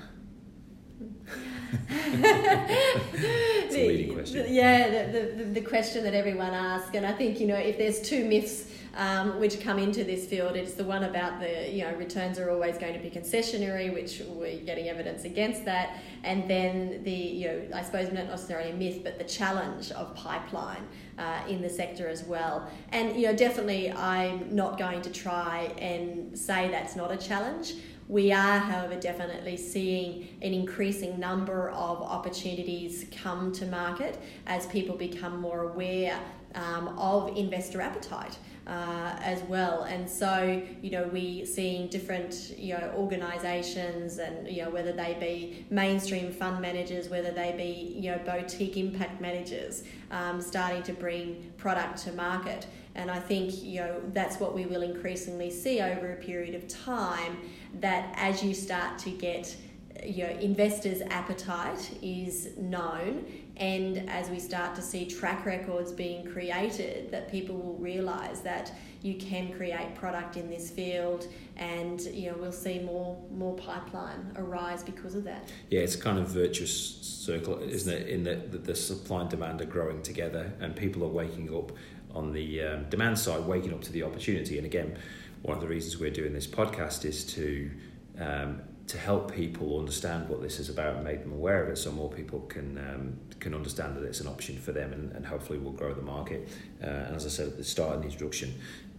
it's 1.89 3.75
a 3.75 3.89
leading 3.89 4.15
question. 4.15 4.47
Yeah, 4.49 5.07
the, 5.11 5.35
the, 5.37 5.45
the 5.45 5.61
question 5.61 6.05
that 6.05 6.15
everyone 6.15 6.55
asks, 6.55 6.95
and 6.95 7.05
I 7.07 7.13
think 7.13 7.41
you 7.41 7.47
know 7.47 7.57
if 7.57 7.79
there's 7.79 8.01
two 8.01 8.25
myths 8.25 8.71
um, 8.99 9.39
which 9.39 9.61
come 9.61 9.79
into 9.79 10.03
this 10.03 10.27
field. 10.27 10.57
It's 10.57 10.75
the 10.75 10.85
one 10.85 11.05
about 11.05 11.41
the, 11.41 11.71
you 11.71 11.85
know, 11.85 11.95
returns 11.95 12.39
are 12.39 12.51
always 12.51 12.77
going 12.79 12.95
to 12.95 12.99
be 12.99 13.09
concessionary, 13.09 13.95
which 13.95 14.21
we're 14.27 14.59
getting 14.59 14.89
evidence 14.89 15.25
against 15.25 15.65
that. 15.67 16.01
And 16.25 16.51
then 16.51 17.05
the, 17.05 17.11
you 17.13 17.47
know, 17.47 17.63
I 17.75 17.83
suppose 17.83 18.13
not 18.13 18.27
necessarily 18.27 18.73
a 18.73 18.75
myth, 18.75 19.01
but 19.05 19.17
the 19.17 19.25
challenge 19.25 19.93
of 19.93 20.15
pipeline 20.17 20.85
uh, 21.17 21.43
in 21.49 21.63
the 21.63 21.71
sector 21.71 22.09
as 22.09 22.25
well. 22.25 22.69
And, 22.91 23.15
you 23.17 23.29
know, 23.29 23.37
definitely 23.37 23.93
I'm 23.93 24.55
not 24.55 24.79
going 24.79 25.01
to 25.03 25.11
try 25.11 25.73
and 25.79 26.37
say 26.37 26.69
that's 26.69 26.97
not 26.97 27.13
a 27.13 27.17
challenge. 27.17 27.75
We 28.09 28.33
are, 28.33 28.59
however, 28.59 28.97
definitely 28.97 29.59
seeing 29.59 30.29
an 30.41 30.55
increasing 30.55 31.21
number 31.21 31.69
of 31.71 32.01
opportunities 32.01 33.05
come 33.13 33.53
to 33.53 33.67
market 33.67 34.19
as 34.47 34.67
people 34.67 34.97
become 34.97 35.41
more 35.41 35.71
aware 35.71 36.19
um, 36.55 36.89
of 36.99 37.37
investor 37.37 37.83
appetite 37.83 38.39
uh, 38.67 39.17
as 39.21 39.43
well. 39.43 39.83
And 39.83 40.09
so, 40.09 40.63
you 40.81 40.91
know, 40.91 41.05
we 41.09 41.45
seeing 41.45 41.89
different, 41.89 42.55
you 42.57 42.75
know, 42.75 42.93
organisations 42.97 44.19
and, 44.19 44.49
you 44.49 44.63
know, 44.63 44.71
whether 44.71 44.93
they 44.93 45.17
be 45.21 45.67
mainstream 45.69 46.33
fund 46.33 46.61
managers, 46.61 47.11
whether 47.11 47.31
they 47.31 47.53
be, 47.57 47.99
you 47.99 48.11
know, 48.11 48.19
boutique 48.25 48.79
impact 48.79 49.21
managers, 49.21 49.85
um, 50.11 50.41
starting 50.41 50.83
to 50.85 50.95
bring 50.95 51.53
product 51.59 51.99
to 52.05 52.13
market. 52.13 52.67
And 52.99 53.11
I 53.11 53.21
think, 53.21 53.63
you 53.63 53.81
know, 53.81 54.01
that's 54.13 54.39
what 54.39 54.55
we 54.55 54.67
will 54.67 54.83
increasingly 54.83 55.51
see 55.51 55.81
over 55.81 56.13
a 56.13 56.17
period 56.17 56.55
of 56.55 56.67
time, 56.67 57.39
that 57.81 58.13
as 58.17 58.43
you 58.43 58.53
start 58.55 58.99
to 59.01 59.11
get 59.11 59.57
you 60.05 60.25
know, 60.25 60.31
investors' 60.41 61.03
appetite 61.11 61.91
is 62.03 62.51
known, 62.57 63.25
and 63.57 64.09
as 64.09 64.31
we 64.31 64.39
start 64.39 64.77
to 64.77 64.83
see 64.83 65.07
track 65.07 65.45
records 65.45 65.91
being 65.91 66.25
created, 66.25 67.11
that 67.11 67.31
people 67.31 67.57
will 67.57 67.75
realise 67.75 68.41
that 68.41 68.73
you 69.03 69.15
can 69.15 69.53
create 69.53 69.95
product 69.95 70.37
in 70.37 70.49
this 70.49 70.71
field, 70.71 71.27
and 71.57 72.01
you 72.01 72.31
know 72.31 72.37
we'll 72.39 72.53
see 72.53 72.79
more 72.79 73.21
more 73.33 73.57
pipeline 73.57 74.33
arise 74.37 74.83
because 74.83 75.15
of 75.15 75.25
that. 75.25 75.49
Yeah, 75.71 75.81
it's 75.81 75.97
kind 75.97 76.19
of 76.19 76.29
virtuous 76.29 76.73
circle, 77.01 77.59
isn't 77.59 77.93
it? 77.93 78.09
In 78.09 78.25
that 78.25 78.65
the 78.65 78.77
supply 78.77 79.23
and 79.23 79.31
demand 79.31 79.61
are 79.61 79.67
growing 79.67 80.03
together, 80.03 80.53
and 80.61 80.77
people 80.77 81.03
are 81.05 81.09
waking 81.09 81.53
up 81.55 81.73
on 82.15 82.33
the 82.33 82.63
um, 82.63 82.89
demand 82.89 83.19
side, 83.19 83.45
waking 83.45 83.73
up 83.73 83.83
to 83.83 83.93
the 83.93 84.03
opportunity. 84.03 84.57
And 84.57 84.67
again, 84.67 84.99
one 85.43 85.57
of 85.57 85.63
the 85.63 85.69
reasons 85.69 85.99
we're 85.99 86.11
doing 86.11 86.33
this 86.33 86.47
podcast 86.47 87.05
is 87.05 87.25
to 87.35 87.71
um, 88.19 88.63
to 88.89 88.97
help 88.97 89.35
people 89.35 89.79
understand 89.79 90.29
what 90.29 90.41
this 90.41 90.59
is 90.59 90.71
about 90.71 90.97
and 90.97 91.05
make 91.05 91.23
them 91.23 91.33
aware 91.33 91.63
of 91.63 91.69
it 91.69 91.77
so 91.77 91.93
more 91.93 92.11
people 92.11 92.41
can 92.41 92.79
um, 92.79 93.19
can 93.39 93.55
understand 93.55 93.97
that 93.97 94.03
it's 94.03 94.21
an 94.21 94.27
option 94.27 94.57
for 94.59 94.73
them 94.73 94.93
and, 94.93 95.13
and 95.13 95.27
hopefully 95.27 95.59
will 95.59 95.73
grow 95.73 95.93
the 95.93 96.03
market 96.03 96.49
uh, 96.83 96.87
and 96.87 97.15
as 97.15 97.27
I 97.27 97.29
said 97.29 97.49
at 97.49 97.57
the 97.57 97.65
start 97.65 97.95
of 97.95 98.01
the 98.01 98.09
introduction 98.09 98.55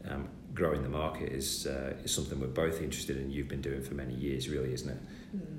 um, 0.07 0.29
growing 0.53 0.83
the 0.83 0.89
market 0.89 1.31
is 1.31 1.65
uh, 1.65 1.93
is 2.03 2.13
something 2.13 2.39
we're 2.39 2.47
both 2.47 2.81
interested 2.81 3.17
in 3.17 3.31
you've 3.31 3.47
been 3.47 3.61
doing 3.61 3.81
for 3.81 3.95
many 3.95 4.13
years 4.13 4.47
really 4.47 4.73
isn't 4.73 4.89
it 4.89 5.01
mm. 5.35 5.58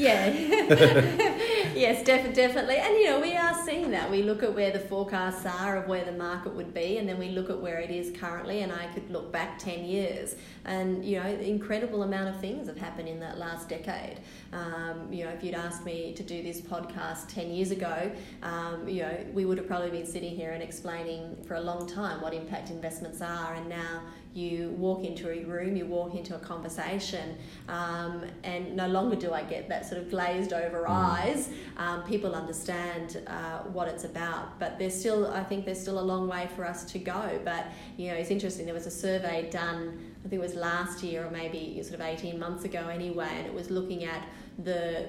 Yeah, 0.00 0.28
yes, 1.74 2.02
def- 2.04 2.34
definitely. 2.34 2.76
And 2.76 2.94
you 2.96 3.04
know, 3.10 3.20
we 3.20 3.36
are 3.36 3.54
seeing 3.66 3.90
that. 3.90 4.10
We 4.10 4.22
look 4.22 4.42
at 4.42 4.54
where 4.54 4.70
the 4.70 4.78
forecasts 4.78 5.44
are 5.44 5.76
of 5.76 5.88
where 5.88 6.06
the 6.06 6.12
market 6.12 6.54
would 6.54 6.72
be, 6.72 6.96
and 6.96 7.06
then 7.06 7.18
we 7.18 7.28
look 7.28 7.50
at 7.50 7.60
where 7.60 7.80
it 7.80 7.90
is 7.90 8.10
currently. 8.18 8.62
And 8.62 8.72
I 8.72 8.86
could 8.94 9.10
look 9.10 9.30
back 9.30 9.58
10 9.58 9.84
years, 9.84 10.36
and 10.64 11.04
you 11.04 11.20
know, 11.20 11.26
incredible 11.26 12.02
amount 12.02 12.30
of 12.30 12.40
things 12.40 12.66
have 12.68 12.78
happened 12.78 13.08
in 13.08 13.20
that 13.20 13.36
last 13.36 13.68
decade. 13.68 14.20
Um, 14.54 15.12
you 15.12 15.24
know, 15.24 15.30
if 15.32 15.44
you'd 15.44 15.54
asked 15.54 15.84
me 15.84 16.14
to 16.14 16.22
do 16.22 16.42
this 16.42 16.62
podcast 16.62 17.28
10 17.28 17.50
years 17.50 17.70
ago, 17.70 18.10
um, 18.42 18.88
you 18.88 19.02
know, 19.02 19.26
we 19.34 19.44
would 19.44 19.58
have 19.58 19.66
probably 19.66 19.90
been 19.90 20.06
sitting 20.06 20.34
here 20.34 20.52
and 20.52 20.62
explaining 20.62 21.36
for 21.46 21.56
a 21.56 21.60
long 21.60 21.86
time 21.86 22.22
what 22.22 22.32
impact 22.32 22.70
investments 22.70 23.20
are, 23.20 23.54
and 23.54 23.68
now 23.68 24.00
you 24.32 24.70
walk 24.78 25.04
into 25.04 25.28
a 25.28 25.44
room, 25.44 25.76
you 25.76 25.86
walk 25.86 26.14
into 26.14 26.36
a 26.36 26.38
conversation, 26.38 27.36
um, 27.68 28.24
and 28.44 28.76
no 28.76 28.86
longer 28.86 29.16
do 29.16 29.32
I 29.32 29.42
get 29.42 29.68
that 29.68 29.86
sort 29.86 30.00
of 30.00 30.10
glazed 30.10 30.52
over 30.52 30.84
mm. 30.84 30.88
eyes. 30.88 31.48
Um, 31.76 32.04
people 32.04 32.34
understand 32.34 33.22
uh, 33.26 33.58
what 33.72 33.88
it's 33.88 34.04
about, 34.04 34.58
but 34.60 34.78
there's 34.78 34.98
still, 34.98 35.26
I 35.32 35.42
think, 35.42 35.64
there's 35.64 35.80
still 35.80 35.98
a 35.98 36.02
long 36.12 36.28
way 36.28 36.48
for 36.54 36.64
us 36.64 36.84
to 36.92 36.98
go. 36.98 37.40
But 37.44 37.66
you 37.96 38.08
know, 38.08 38.14
it's 38.14 38.30
interesting. 38.30 38.66
There 38.66 38.74
was 38.74 38.86
a 38.86 38.90
survey 38.90 39.50
done, 39.50 39.98
I 40.24 40.28
think 40.28 40.40
it 40.40 40.46
was 40.46 40.54
last 40.54 41.02
year 41.02 41.26
or 41.26 41.30
maybe 41.30 41.80
sort 41.82 41.94
of 41.94 42.00
18 42.00 42.38
months 42.38 42.64
ago 42.64 42.88
anyway, 42.88 43.28
and 43.30 43.46
it 43.46 43.54
was 43.54 43.70
looking 43.70 44.04
at 44.04 44.28
the 44.58 45.08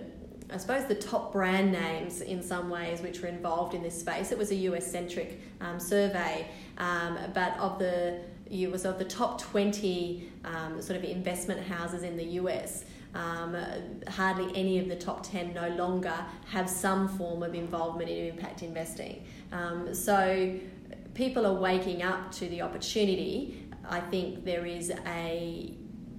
I 0.53 0.57
suppose 0.57 0.85
the 0.85 0.95
top 0.95 1.31
brand 1.31 1.71
names 1.71 2.19
in 2.19 2.43
some 2.43 2.69
ways 2.69 3.01
which 3.01 3.21
were 3.21 3.29
involved 3.29 3.73
in 3.73 3.81
this 3.81 3.97
space. 3.97 4.33
It 4.33 4.37
was 4.37 4.51
a 4.51 4.55
US 4.55 4.85
centric 4.85 5.39
um, 5.61 5.79
survey, 5.79 6.45
um, 6.77 7.17
but 7.33 7.57
of 7.57 7.79
the 7.79 8.19
it 8.51 8.69
was 8.69 8.85
of 8.85 8.99
the 8.99 9.05
top 9.05 9.41
20 9.41 10.29
um, 10.43 10.81
sort 10.81 10.97
of 10.97 11.05
investment 11.05 11.65
houses 11.65 12.03
in 12.03 12.17
the 12.17 12.25
US. 12.41 12.85
Um, 13.13 13.57
hardly 14.07 14.51
any 14.55 14.79
of 14.79 14.87
the 14.87 14.95
top 14.95 15.23
10 15.23 15.53
no 15.53 15.69
longer 15.69 16.13
have 16.47 16.69
some 16.69 17.09
form 17.17 17.43
of 17.43 17.53
involvement 17.55 18.09
in 18.09 18.27
impact 18.27 18.63
investing. 18.63 19.25
Um, 19.51 19.93
so 19.93 20.57
people 21.13 21.45
are 21.45 21.53
waking 21.53 22.03
up 22.03 22.31
to 22.33 22.47
the 22.47 22.61
opportunity. 22.61 23.67
I 23.89 23.99
think 23.99 24.45
there 24.45 24.65
is 24.65 24.91
a 25.07 25.73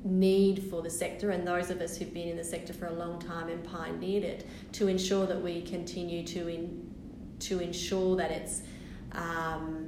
need 0.04 0.64
for 0.68 0.82
the 0.82 0.90
sector 0.90 1.30
and 1.30 1.46
those 1.46 1.70
of 1.70 1.80
us 1.80 1.96
who've 1.96 2.12
been 2.12 2.28
in 2.28 2.36
the 2.36 2.44
sector 2.44 2.72
for 2.72 2.86
a 2.86 2.92
long 2.92 3.20
time 3.20 3.48
and 3.48 3.62
pioneered 3.62 4.24
it 4.24 4.46
to 4.72 4.88
ensure 4.88 5.26
that 5.26 5.40
we 5.40 5.62
continue 5.62 6.24
to 6.26 6.48
in, 6.48 6.92
to 7.38 7.60
ensure 7.60 8.16
that 8.16 8.30
it's 8.30 8.62
um, 9.12 9.81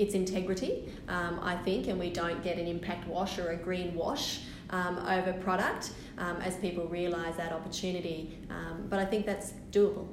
its 0.00 0.14
integrity, 0.14 0.88
um, 1.08 1.38
I 1.42 1.56
think, 1.56 1.88
and 1.88 1.98
we 1.98 2.10
don't 2.10 2.42
get 2.42 2.58
an 2.58 2.66
impact 2.66 3.06
wash 3.06 3.38
or 3.38 3.50
a 3.50 3.56
green 3.56 3.94
wash 3.94 4.40
um, 4.70 4.98
over 4.98 5.32
product 5.34 5.92
um, 6.18 6.36
as 6.38 6.56
people 6.56 6.86
realise 6.86 7.36
that 7.36 7.52
opportunity. 7.52 8.38
Um, 8.48 8.86
but 8.88 8.98
I 8.98 9.04
think 9.04 9.26
that's 9.26 9.52
doable. 9.70 10.08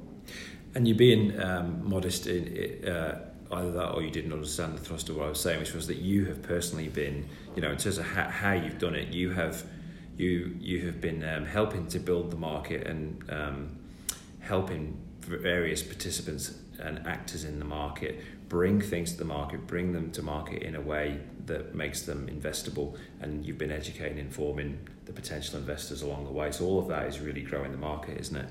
And 0.76 0.88
you're 0.88 0.98
being 0.98 1.40
um, 1.40 1.90
modest 1.90 2.28
in 2.28 2.86
uh, 2.86 3.30
either 3.52 3.72
that 3.72 3.92
or 3.92 4.02
you 4.02 4.12
didn't 4.12 4.34
understand 4.34 4.78
the 4.78 4.82
thrust 4.82 5.10
of 5.10 5.16
what 5.18 5.26
I 5.26 5.30
was 5.30 5.40
saying, 5.40 5.60
which 5.60 5.74
was 5.74 5.88
that 5.88 5.98
you 5.98 6.26
have 6.26 6.42
personally 6.42 6.90
been, 6.90 7.26
you 7.56 7.62
know, 7.62 7.72
in 7.72 7.78
terms 7.78 7.98
of 7.98 8.06
how, 8.06 8.28
how 8.30 8.52
you've 8.52 8.80
done 8.80 8.96
it, 8.96 9.14
you 9.14 9.32
have 9.32 9.64
you 10.18 10.56
you 10.60 10.86
have 10.86 11.00
been 11.00 11.24
um, 11.24 11.46
helping 11.46 11.88
to 11.88 12.00
build 12.00 12.32
the 12.32 12.36
market 12.36 12.88
and 12.88 13.24
helping 14.40 14.98
various 15.22 15.84
participants 15.84 16.58
and 16.80 17.06
actors 17.08 17.44
in 17.44 17.60
the 17.60 17.66
market 17.66 18.22
bring 18.50 18.82
things 18.82 19.12
to 19.14 19.18
the 19.18 19.26
market, 19.26 19.68
bring 19.68 19.94
them 19.94 20.12
to 20.12 20.22
market 20.22 20.64
in 20.64 20.76
a 20.76 20.82
way 20.82 21.20
that 21.46 21.76
makes 21.76 22.04
them 22.04 22.28
investable, 22.28 22.98
and 23.22 23.46
you've 23.46 23.58
been 23.58 23.72
educating, 23.72 24.18
informing 24.18 24.78
the 25.06 25.14
potential 25.14 25.58
investors 25.58 26.02
along 26.02 26.26
the 26.26 26.32
way. 26.32 26.52
So 26.52 26.66
all 26.66 26.80
of 26.80 26.88
that 26.88 27.08
is 27.08 27.20
really 27.20 27.42
growing 27.42 27.72
the 27.72 27.78
market, 27.78 28.20
isn't 28.20 28.36
it? 28.36 28.50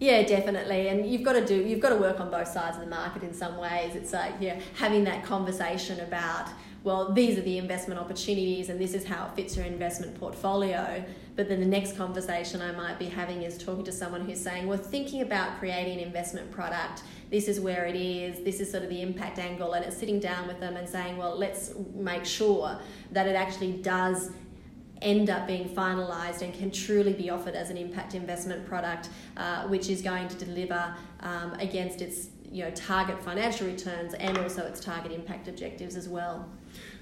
Yeah, 0.00 0.22
definitely. 0.22 0.88
And 0.88 1.06
you've 1.06 1.22
got 1.22 1.34
to 1.34 1.46
do 1.46 1.54
you've 1.54 1.80
got 1.80 1.90
to 1.90 1.96
work 1.96 2.20
on 2.20 2.30
both 2.30 2.48
sides 2.48 2.76
of 2.76 2.84
the 2.84 2.90
market 2.90 3.22
in 3.22 3.32
some 3.32 3.56
ways. 3.56 3.94
It's 3.94 4.12
like 4.12 4.34
yeah, 4.40 4.60
having 4.74 5.04
that 5.04 5.24
conversation 5.24 6.00
about 6.00 6.48
well, 6.82 7.12
these 7.12 7.38
are 7.38 7.42
the 7.42 7.56
investment 7.56 7.98
opportunities 7.98 8.68
and 8.68 8.78
this 8.78 8.92
is 8.92 9.04
how 9.06 9.26
it 9.26 9.36
fits 9.36 9.56
your 9.56 9.64
investment 9.64 10.18
portfolio. 10.18 11.02
But 11.36 11.48
then 11.48 11.58
the 11.58 11.66
next 11.66 11.96
conversation 11.96 12.62
I 12.62 12.70
might 12.72 12.98
be 12.98 13.06
having 13.06 13.42
is 13.42 13.58
talking 13.58 13.84
to 13.84 13.92
someone 13.92 14.24
who's 14.24 14.40
saying, 14.40 14.68
We're 14.68 14.76
thinking 14.76 15.22
about 15.22 15.58
creating 15.58 15.94
an 15.94 16.00
investment 16.00 16.50
product. 16.52 17.02
This 17.30 17.48
is 17.48 17.58
where 17.58 17.86
it 17.86 17.96
is. 17.96 18.44
This 18.44 18.60
is 18.60 18.70
sort 18.70 18.84
of 18.84 18.88
the 18.88 19.02
impact 19.02 19.38
angle. 19.38 19.72
And 19.72 19.84
it's 19.84 19.96
sitting 19.96 20.20
down 20.20 20.46
with 20.46 20.60
them 20.60 20.76
and 20.76 20.88
saying, 20.88 21.16
Well, 21.16 21.36
let's 21.36 21.72
make 21.94 22.24
sure 22.24 22.78
that 23.10 23.26
it 23.26 23.34
actually 23.34 23.72
does 23.72 24.30
end 25.02 25.28
up 25.28 25.46
being 25.46 25.68
finalised 25.68 26.42
and 26.42 26.54
can 26.54 26.70
truly 26.70 27.12
be 27.12 27.30
offered 27.30 27.54
as 27.54 27.68
an 27.68 27.76
impact 27.76 28.14
investment 28.14 28.64
product, 28.64 29.10
uh, 29.36 29.66
which 29.66 29.90
is 29.90 30.00
going 30.00 30.28
to 30.28 30.36
deliver 30.36 30.94
um, 31.20 31.52
against 31.54 32.00
its 32.00 32.28
you 32.50 32.62
know 32.62 32.70
target 32.70 33.20
financial 33.22 33.66
returns 33.66 34.14
and 34.14 34.38
also 34.38 34.64
its 34.64 34.78
target 34.78 35.10
impact 35.10 35.48
objectives 35.48 35.96
as 35.96 36.08
well. 36.08 36.48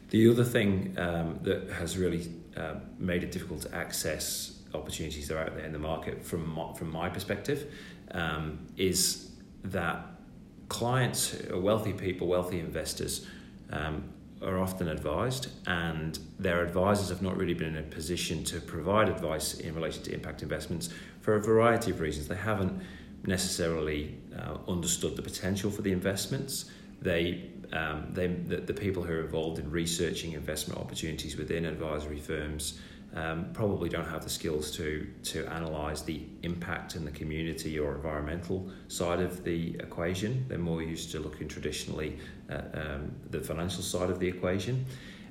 The 0.09 0.31
other 0.31 0.45
thing 0.45 0.95
um, 0.99 1.39
that 1.43 1.71
has 1.71 1.99
really 1.99 2.29
uh, 2.57 2.75
made 2.99 3.23
it 3.25 3.33
difficult 3.33 3.63
to 3.63 3.75
access 3.75 4.59
opportunities 4.75 5.29
that 5.29 5.37
are 5.37 5.45
out 5.45 5.55
there 5.55 5.65
in 5.65 5.73
the 5.73 5.79
market 5.79 6.25
from 6.25 6.49
my, 6.49 6.73
from 6.75 6.91
my 6.91 7.09
perspective 7.09 7.73
um, 8.13 8.67
is 8.77 9.31
that 9.65 10.07
clients, 10.69 11.37
wealthy 11.53 11.93
people, 11.93 12.27
wealthy 12.27 12.59
investors, 12.59 13.27
um, 13.71 14.05
are 14.43 14.59
often 14.59 14.89
advised, 14.89 15.49
and 15.67 16.19
their 16.39 16.65
advisors 16.65 17.09
have 17.09 17.23
not 17.23 17.37
really 17.37 17.55
been 17.55 17.77
in 17.77 17.77
a 17.77 17.83
position 17.83 18.43
to 18.43 18.61
provide 18.61 19.09
advice 19.09 19.55
in 19.55 19.75
relation 19.75 20.03
to 20.03 20.13
impact 20.13 20.43
investments 20.43 20.89
for 21.21 21.35
a 21.35 21.41
variety 21.41 21.91
of 21.91 22.01
reasons. 22.01 22.27
They 22.27 22.35
haven't 22.35 22.83
necessarily 23.25 24.17
uh, 24.37 24.57
understood 24.69 25.15
the 25.15 25.23
potential 25.23 25.71
for 25.71 25.83
the 25.83 25.93
investments. 25.93 26.71
They, 27.01 27.51
um, 27.73 28.09
they 28.13 28.27
the, 28.27 28.57
the, 28.57 28.75
people 28.75 29.03
who 29.03 29.13
are 29.15 29.21
involved 29.21 29.59
in 29.59 29.71
researching 29.71 30.33
investment 30.33 30.79
opportunities 30.81 31.37
within 31.37 31.65
advisory 31.65 32.19
firms 32.19 32.79
um, 33.15 33.51
probably 33.53 33.89
don't 33.89 34.09
have 34.09 34.23
the 34.23 34.31
skills 34.31 34.71
to 34.77 35.07
to 35.25 35.45
analyse 35.57 36.03
the 36.03 36.23
impact 36.43 36.97
in 36.97 37.05
the 37.05 37.11
community 37.11 37.79
or 37.79 37.95
environmental 37.95 38.71
side 38.89 39.21
of 39.21 39.45
the 39.45 39.75
equation. 39.81 40.45
They're 40.49 40.59
more 40.59 40.83
used 40.83 41.13
to 41.13 41.21
looking 41.21 41.49
traditionally 41.49 42.19
at 42.49 42.71
um, 42.75 43.13
the 43.31 43.41
financial 43.41 43.83
side 43.83 44.11
of 44.11 44.19
the 44.19 44.29
equation. 44.29 44.85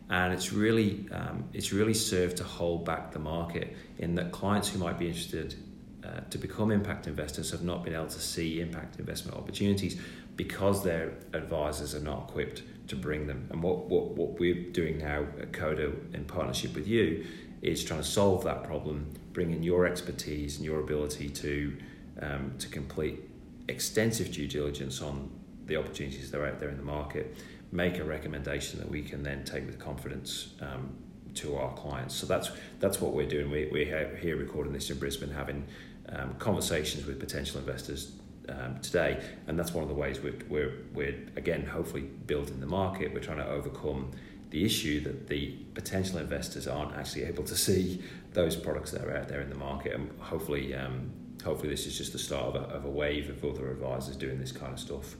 And 0.09 0.33
it's 0.33 0.51
really 0.51 1.07
um, 1.11 1.45
it's 1.53 1.71
really 1.71 1.93
served 1.93 2.37
to 2.37 2.43
hold 2.43 2.85
back 2.85 3.11
the 3.11 3.19
market 3.19 3.75
in 3.99 4.15
that 4.15 4.31
clients 4.31 4.67
who 4.69 4.79
might 4.79 4.99
be 4.99 5.07
interested 5.07 5.55
uh, 6.03 6.21
to 6.29 6.37
become 6.37 6.71
impact 6.71 7.07
investors 7.07 7.51
have 7.51 7.63
not 7.63 7.83
been 7.83 7.93
able 7.93 8.07
to 8.07 8.19
see 8.19 8.59
impact 8.59 8.99
investment 8.99 9.37
opportunities 9.37 10.01
because 10.35 10.83
their 10.83 11.13
advisors 11.33 11.93
are 11.93 12.01
not 12.01 12.29
equipped 12.29 12.63
to 12.87 12.95
bring 12.95 13.27
them. 13.27 13.47
And 13.51 13.61
what, 13.61 13.85
what, 13.85 14.11
what 14.11 14.39
we're 14.39 14.69
doing 14.71 14.97
now 14.97 15.25
at 15.39 15.53
Koda 15.53 15.91
in 16.13 16.25
partnership 16.25 16.75
with 16.75 16.87
you 16.87 17.25
is 17.61 17.83
trying 17.83 18.01
to 18.01 18.07
solve 18.07 18.43
that 18.43 18.63
problem, 18.63 19.11
bring 19.33 19.51
in 19.51 19.63
your 19.63 19.85
expertise 19.85 20.57
and 20.57 20.65
your 20.65 20.79
ability 20.79 21.29
to, 21.29 21.77
um, 22.21 22.53
to 22.59 22.67
complete 22.67 23.19
extensive 23.67 24.31
due 24.31 24.47
diligence 24.47 25.01
on 25.01 25.29
the 25.67 25.75
opportunities 25.75 26.31
that 26.31 26.39
are 26.39 26.47
out 26.47 26.59
there 26.59 26.69
in 26.69 26.77
the 26.77 26.83
market, 26.83 27.37
make 27.71 27.97
a 27.99 28.03
recommendation 28.03 28.79
that 28.79 28.89
we 28.89 29.01
can 29.01 29.23
then 29.23 29.45
take 29.45 29.65
with 29.65 29.79
confidence 29.79 30.53
um, 30.61 30.89
to 31.35 31.55
our 31.55 31.73
clients. 31.75 32.15
So 32.15 32.25
that's 32.25 32.51
that's 32.79 32.99
what 32.99 33.13
we're 33.13 33.29
doing. 33.29 33.49
We, 33.49 33.69
we're 33.71 34.17
here 34.17 34.35
recording 34.35 34.73
this 34.73 34.89
in 34.89 34.99
Brisbane, 34.99 35.31
having 35.31 35.65
um, 36.09 36.33
conversations 36.39 37.05
with 37.05 37.19
potential 37.19 37.59
investors 37.59 38.11
um, 38.49 38.79
today, 38.81 39.23
and 39.47 39.57
that's 39.57 39.73
one 39.73 39.83
of 39.83 39.89
the 39.89 39.95
ways 39.95 40.19
we're, 40.19 40.39
we're, 40.49 40.73
we're 40.93 41.15
again 41.35 41.65
hopefully 41.65 42.01
building 42.01 42.59
the 42.59 42.65
market. 42.65 43.13
We're 43.13 43.19
trying 43.19 43.37
to 43.37 43.47
overcome 43.47 44.11
the 44.49 44.65
issue 44.65 45.01
that 45.01 45.27
the 45.27 45.51
potential 45.73 46.19
investors 46.19 46.67
aren't 46.67 46.95
actually 46.95 47.23
able 47.23 47.43
to 47.45 47.55
see 47.55 48.03
those 48.33 48.55
products 48.55 48.91
that 48.91 49.03
are 49.03 49.15
out 49.15 49.27
there 49.27 49.41
in 49.41 49.49
the 49.49 49.55
market, 49.55 49.93
and 49.93 50.11
hopefully, 50.19 50.75
um, 50.75 51.11
hopefully 51.43 51.69
this 51.69 51.85
is 51.85 51.97
just 51.97 52.11
the 52.11 52.19
start 52.19 52.55
of 52.55 52.55
a, 52.55 52.65
of 52.75 52.85
a, 52.85 52.89
wave 52.89 53.29
of 53.29 53.43
other 53.45 53.71
advisors 53.71 54.15
doing 54.15 54.39
this 54.39 54.51
kind 54.51 54.73
of 54.73 54.79
stuff. 54.79 55.15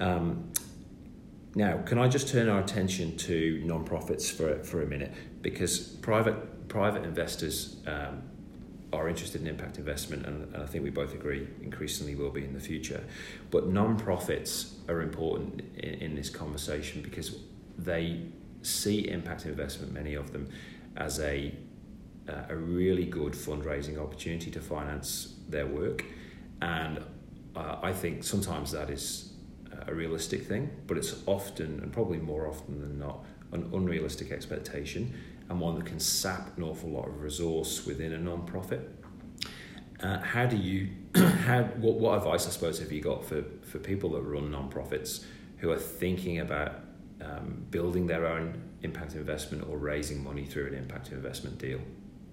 Um, 0.00 0.52
now, 1.54 1.78
can 1.82 1.98
I 1.98 2.08
just 2.08 2.28
turn 2.28 2.48
our 2.48 2.60
attention 2.60 3.16
to 3.18 3.62
non-profits 3.64 4.30
for 4.30 4.62
for 4.62 4.82
a 4.82 4.86
minute 4.86 5.12
because 5.40 5.78
private 5.78 6.68
private 6.68 7.04
investors 7.04 7.76
um, 7.86 8.22
are 8.92 9.08
interested 9.08 9.40
in 9.40 9.46
impact 9.46 9.78
investment, 9.78 10.26
and, 10.26 10.54
and, 10.54 10.62
I 10.62 10.66
think 10.66 10.82
we 10.84 10.90
both 10.90 11.14
agree 11.14 11.46
increasingly 11.62 12.14
will 12.14 12.30
be 12.30 12.44
in 12.44 12.54
the 12.54 12.60
future. 12.60 13.04
But 13.50 13.68
non-profits 13.68 14.76
are 14.88 15.02
important 15.02 15.60
in, 15.76 15.94
in 15.94 16.14
this 16.14 16.30
conversation 16.30 17.02
because 17.02 17.36
they 17.76 18.22
see 18.62 19.08
impact 19.08 19.44
investment, 19.46 19.92
many 19.92 20.14
of 20.14 20.32
them, 20.32 20.48
as 20.96 21.20
a 21.20 21.54
uh, 22.28 22.44
a 22.50 22.56
really 22.56 23.06
good 23.06 23.32
fundraising 23.32 23.98
opportunity 23.98 24.50
to 24.50 24.60
finance 24.60 25.36
their 25.48 25.66
work, 25.66 26.04
and 26.60 26.98
uh, 27.56 27.76
I 27.82 27.92
think 27.92 28.22
sometimes 28.22 28.70
that 28.72 28.90
is 28.90 29.32
a 29.86 29.94
realistic 29.94 30.42
thing, 30.46 30.70
but 30.86 30.98
it's 30.98 31.14
often 31.26 31.80
and 31.80 31.92
probably 31.92 32.18
more 32.18 32.46
often 32.46 32.80
than 32.80 32.98
not 32.98 33.24
an 33.52 33.70
unrealistic 33.72 34.30
expectation 34.30 35.14
and 35.48 35.60
one 35.60 35.74
that 35.76 35.86
can 35.86 36.00
sap 36.00 36.56
an 36.56 36.62
awful 36.62 36.90
lot 36.90 37.06
of 37.06 37.22
resource 37.22 37.86
within 37.86 38.12
a 38.12 38.18
non-profit. 38.18 38.90
Uh, 40.02 40.20
how 40.20 40.46
do 40.46 40.56
you, 40.56 40.90
how, 41.14 41.62
what, 41.62 41.94
what 41.94 42.18
advice 42.18 42.46
I 42.46 42.50
suppose 42.50 42.78
have 42.80 42.92
you 42.92 43.00
got 43.00 43.24
for, 43.24 43.42
for 43.62 43.78
people 43.78 44.10
that 44.10 44.22
run 44.22 44.50
non-profits 44.50 45.24
who 45.58 45.70
are 45.70 45.78
thinking 45.78 46.38
about 46.38 46.80
um, 47.20 47.64
building 47.70 48.06
their 48.06 48.26
own 48.26 48.62
impact 48.82 49.14
investment 49.14 49.66
or 49.68 49.76
raising 49.76 50.22
money 50.22 50.44
through 50.44 50.68
an 50.68 50.74
impact 50.74 51.10
investment 51.10 51.58
deal? 51.58 51.80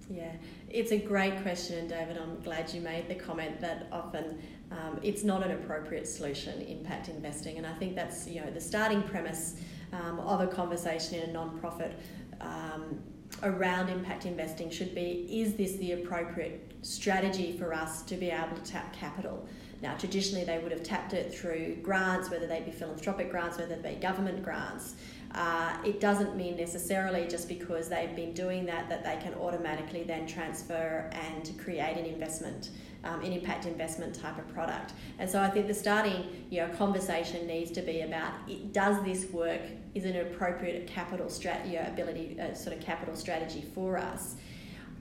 Yeah, 0.08 0.32
it's 0.70 0.92
a 0.92 0.98
great 0.98 1.42
question, 1.42 1.88
David. 1.88 2.16
I'm 2.16 2.40
glad 2.40 2.72
you 2.72 2.80
made 2.80 3.08
the 3.08 3.16
comment 3.16 3.60
that 3.60 3.88
often 3.90 4.40
um, 4.70 5.00
it's 5.02 5.24
not 5.24 5.42
an 5.42 5.50
appropriate 5.50 6.06
solution, 6.06 6.60
impact 6.62 7.08
investing. 7.08 7.56
And 7.58 7.66
I 7.66 7.74
think 7.74 7.96
that's 7.96 8.28
you 8.28 8.40
know 8.40 8.50
the 8.50 8.60
starting 8.60 9.02
premise 9.02 9.56
um, 9.92 10.20
of 10.20 10.40
a 10.40 10.46
conversation 10.46 11.20
in 11.20 11.30
a 11.30 11.32
non-profit 11.32 11.98
um, 12.40 13.00
around 13.42 13.88
impact 13.88 14.24
investing 14.26 14.70
should 14.70 14.94
be 14.94 15.26
is 15.30 15.54
this 15.54 15.72
the 15.74 15.92
appropriate 15.92 16.72
strategy 16.82 17.56
for 17.58 17.74
us 17.74 18.02
to 18.02 18.16
be 18.16 18.30
able 18.30 18.56
to 18.56 18.62
tap 18.62 18.92
capital? 18.92 19.46
Now, 19.82 19.94
traditionally, 19.94 20.44
they 20.44 20.58
would 20.58 20.72
have 20.72 20.82
tapped 20.82 21.12
it 21.12 21.34
through 21.34 21.76
grants, 21.82 22.30
whether 22.30 22.46
they 22.46 22.60
be 22.60 22.70
philanthropic 22.70 23.30
grants, 23.30 23.58
whether 23.58 23.76
they 23.76 23.94
be 23.94 24.00
government 24.00 24.42
grants. 24.42 24.94
Uh, 25.34 25.76
it 25.84 26.00
doesn't 26.00 26.34
mean 26.34 26.56
necessarily 26.56 27.26
just 27.26 27.46
because 27.48 27.88
they've 27.88 28.16
been 28.16 28.32
doing 28.32 28.64
that 28.64 28.88
that 28.88 29.04
they 29.04 29.18
can 29.22 29.34
automatically 29.34 30.02
then 30.02 30.26
transfer 30.26 31.10
and 31.12 31.52
create 31.58 31.98
an 31.98 32.06
investment 32.06 32.70
um, 33.06 33.22
an 33.22 33.32
impact 33.32 33.66
investment 33.66 34.14
type 34.14 34.38
of 34.38 34.48
product. 34.52 34.92
And 35.18 35.28
so 35.28 35.40
I 35.40 35.48
think 35.48 35.66
the 35.66 35.74
starting 35.74 36.46
you 36.50 36.60
know 36.60 36.68
conversation 36.76 37.46
needs 37.46 37.70
to 37.72 37.82
be 37.82 38.02
about 38.02 38.32
does 38.72 39.02
this 39.04 39.30
work? 39.30 39.60
Is 39.94 40.04
it 40.04 40.16
an 40.16 40.26
appropriate 40.26 40.86
capital 40.86 41.26
strat- 41.26 41.66
you 41.66 41.76
know, 41.76 41.86
ability 41.86 42.38
uh, 42.40 42.54
sort 42.54 42.76
of 42.76 42.82
capital 42.82 43.14
strategy 43.16 43.64
for 43.74 43.96
us? 43.96 44.36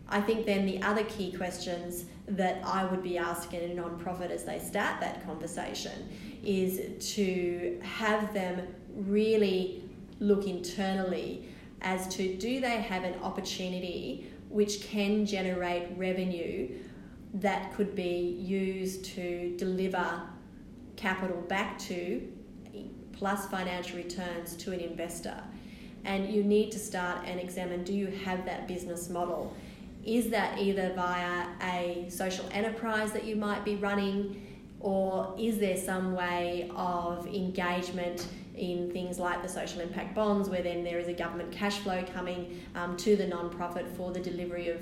I 0.07 0.21
think 0.21 0.45
then 0.45 0.65
the 0.65 0.81
other 0.83 1.03
key 1.05 1.31
questions 1.31 2.05
that 2.27 2.61
I 2.63 2.85
would 2.85 3.01
be 3.01 3.17
asking 3.17 3.71
a 3.71 3.73
non-profit 3.73 4.29
as 4.29 4.43
they 4.43 4.59
start 4.59 4.99
that 4.99 5.25
conversation 5.25 6.09
is 6.43 7.13
to 7.15 7.79
have 7.83 8.33
them 8.33 8.67
really 8.95 9.83
look 10.19 10.45
internally 10.45 11.49
as 11.81 12.07
to 12.15 12.35
do 12.37 12.61
they 12.61 12.81
have 12.81 13.03
an 13.03 13.15
opportunity 13.21 14.31
which 14.49 14.81
can 14.81 15.25
generate 15.25 15.87
revenue 15.97 16.69
that 17.35 17.73
could 17.75 17.95
be 17.95 18.37
used 18.39 19.05
to 19.05 19.55
deliver 19.57 20.21
capital 20.95 21.41
back 21.41 21.77
to 21.77 22.31
plus 23.11 23.45
financial 23.47 23.97
returns 23.97 24.55
to 24.55 24.71
an 24.71 24.79
investor. 24.79 25.41
And 26.05 26.29
you 26.33 26.43
need 26.43 26.71
to 26.71 26.79
start 26.79 27.21
and 27.25 27.39
examine 27.39 27.83
do 27.83 27.93
you 27.93 28.07
have 28.07 28.45
that 28.45 28.67
business 28.67 29.09
model? 29.09 29.55
Is 30.05 30.29
that 30.29 30.59
either 30.59 30.93
via 30.95 31.47
a 31.61 32.05
social 32.09 32.45
enterprise 32.51 33.11
that 33.13 33.25
you 33.25 33.35
might 33.35 33.65
be 33.65 33.75
running, 33.75 34.59
or 34.79 35.35
is 35.37 35.57
there 35.57 35.77
some 35.77 36.13
way 36.13 36.69
of 36.75 37.25
engagement 37.27 38.27
in 38.55 38.91
things 38.91 39.19
like 39.19 39.41
the 39.41 39.49
social 39.49 39.81
impact 39.81 40.13
bonds, 40.13 40.47
where 40.47 40.61
then 40.61 40.83
there 40.83 40.99
is 40.99 41.07
a 41.07 41.13
government 41.13 41.51
cash 41.51 41.79
flow 41.79 42.03
coming 42.13 42.61
um, 42.75 42.95
to 42.97 43.15
the 43.15 43.25
non-profit 43.25 43.87
for 43.97 44.11
the 44.11 44.19
delivery 44.19 44.69
of 44.69 44.79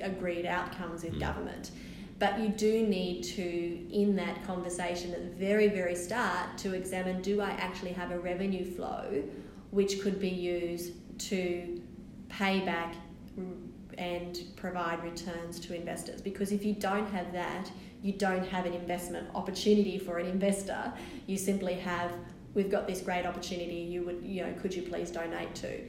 agreed 0.00 0.46
outcomes 0.46 1.02
with 1.02 1.14
mm. 1.14 1.20
government? 1.20 1.72
But 2.20 2.38
you 2.38 2.48
do 2.50 2.86
need 2.86 3.24
to, 3.24 3.42
in 3.90 4.14
that 4.14 4.46
conversation 4.46 5.12
at 5.14 5.22
the 5.24 5.36
very, 5.46 5.68
very 5.68 5.96
start, 5.96 6.58
to 6.58 6.74
examine 6.74 7.22
do 7.22 7.40
I 7.40 7.50
actually 7.52 7.92
have 7.92 8.12
a 8.12 8.18
revenue 8.18 8.64
flow 8.64 9.24
which 9.70 10.02
could 10.02 10.20
be 10.20 10.28
used 10.28 10.92
to 11.30 11.80
pay 12.28 12.60
back 12.60 12.94
and 13.96 14.38
provide 14.54 15.02
returns 15.02 15.58
to 15.60 15.74
investors? 15.74 16.20
Because 16.20 16.52
if 16.52 16.62
you 16.62 16.74
don't 16.74 17.10
have 17.10 17.32
that, 17.32 17.70
you 18.02 18.12
don't 18.12 18.46
have 18.46 18.66
an 18.66 18.74
investment 18.74 19.26
opportunity 19.34 19.98
for 19.98 20.18
an 20.18 20.26
investor. 20.26 20.92
You 21.26 21.38
simply 21.38 21.74
have, 21.74 22.12
we've 22.52 22.70
got 22.70 22.86
this 22.86 23.00
great 23.00 23.24
opportunity, 23.24 23.76
you 23.76 24.02
would, 24.02 24.22
you 24.22 24.44
know, 24.44 24.52
could 24.60 24.74
you 24.74 24.82
please 24.82 25.10
donate 25.10 25.54
to? 25.56 25.80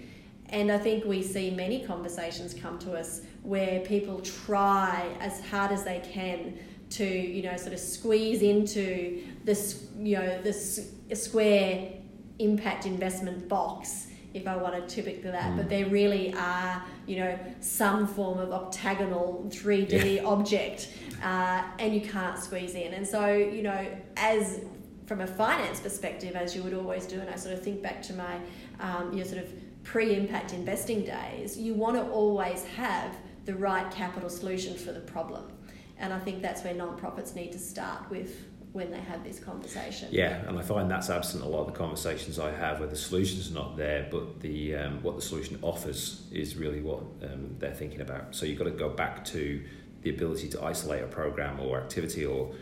And 0.51 0.71
I 0.71 0.77
think 0.77 1.05
we 1.05 1.23
see 1.23 1.51
many 1.51 1.85
conversations 1.85 2.53
come 2.53 2.77
to 2.79 2.93
us 2.93 3.21
where 3.43 3.79
people 3.81 4.19
try 4.19 5.07
as 5.19 5.43
hard 5.47 5.71
as 5.71 5.83
they 5.83 6.01
can 6.03 6.57
to, 6.91 7.05
you 7.05 7.41
know, 7.43 7.55
sort 7.55 7.73
of 7.73 7.79
squeeze 7.79 8.41
into 8.41 9.23
this, 9.45 9.87
you 9.97 10.17
know, 10.17 10.41
this 10.41 10.91
square 11.13 11.93
impact 12.39 12.85
investment 12.85 13.47
box 13.47 14.07
if 14.33 14.47
I 14.47 14.55
want 14.55 14.75
to 14.75 14.95
typical 14.95 15.31
that, 15.31 15.51
mm. 15.51 15.57
but 15.57 15.69
there 15.69 15.87
really 15.87 16.33
are, 16.35 16.81
you 17.05 17.17
know, 17.17 17.37
some 17.59 18.07
form 18.07 18.39
of 18.39 18.51
octagonal 18.51 19.45
3D 19.49 20.15
yeah. 20.15 20.23
object, 20.25 20.89
uh, 21.21 21.63
and 21.79 21.93
you 21.93 22.01
can't 22.01 22.39
squeeze 22.39 22.75
in. 22.75 22.93
And 22.93 23.05
so, 23.05 23.33
you 23.33 23.61
know, 23.61 23.85
as 24.15 24.61
from 25.05 25.21
a 25.21 25.27
finance 25.27 25.81
perspective, 25.81 26.35
as 26.35 26.55
you 26.55 26.63
would 26.63 26.73
always 26.73 27.05
do, 27.05 27.19
and 27.19 27.29
I 27.29 27.35
sort 27.35 27.53
of 27.53 27.61
think 27.61 27.81
back 27.81 28.01
to 28.03 28.13
my, 28.13 28.37
um, 28.79 29.11
your 29.13 29.25
sort 29.25 29.43
of 29.43 29.49
pre-impact 29.83 30.53
investing 30.53 31.03
days, 31.03 31.57
you 31.57 31.73
want 31.73 31.95
to 31.95 32.03
always 32.11 32.63
have 32.63 33.15
the 33.45 33.55
right 33.55 33.89
capital 33.91 34.29
solution 34.29 34.75
for 34.75 34.91
the 34.91 34.99
problem. 34.99 35.51
And 35.97 36.13
I 36.13 36.19
think 36.19 36.41
that's 36.41 36.63
where 36.63 36.73
nonprofits 36.73 37.35
need 37.35 37.51
to 37.51 37.59
start 37.59 38.09
with 38.09 38.45
when 38.73 38.89
they 38.89 38.99
have 38.99 39.23
this 39.23 39.39
conversation. 39.39 40.07
Yeah, 40.11 40.47
and 40.47 40.57
I 40.57 40.61
find 40.61 40.89
that's 40.89 41.09
absent 41.09 41.43
a 41.43 41.47
lot 41.47 41.61
of 41.61 41.67
the 41.67 41.77
conversations 41.77 42.39
I 42.39 42.51
have 42.51 42.79
where 42.79 42.87
the 42.87 42.95
solution's 42.95 43.51
not 43.51 43.75
there, 43.75 44.07
but 44.09 44.39
the 44.39 44.75
um, 44.75 45.03
what 45.03 45.15
the 45.15 45.21
solution 45.21 45.59
offers 45.61 46.27
is 46.31 46.55
really 46.55 46.81
what 46.81 47.01
um, 47.23 47.55
they're 47.59 47.73
thinking 47.73 48.01
about. 48.01 48.33
So 48.33 48.45
you've 48.45 48.57
got 48.57 48.65
to 48.65 48.71
go 48.71 48.89
back 48.89 49.25
to 49.25 49.61
the 50.03 50.09
ability 50.09 50.49
to 50.49 50.63
isolate 50.63 51.03
a 51.03 51.07
program 51.07 51.59
or 51.59 51.79
activity 51.79 52.25
or 52.25 52.53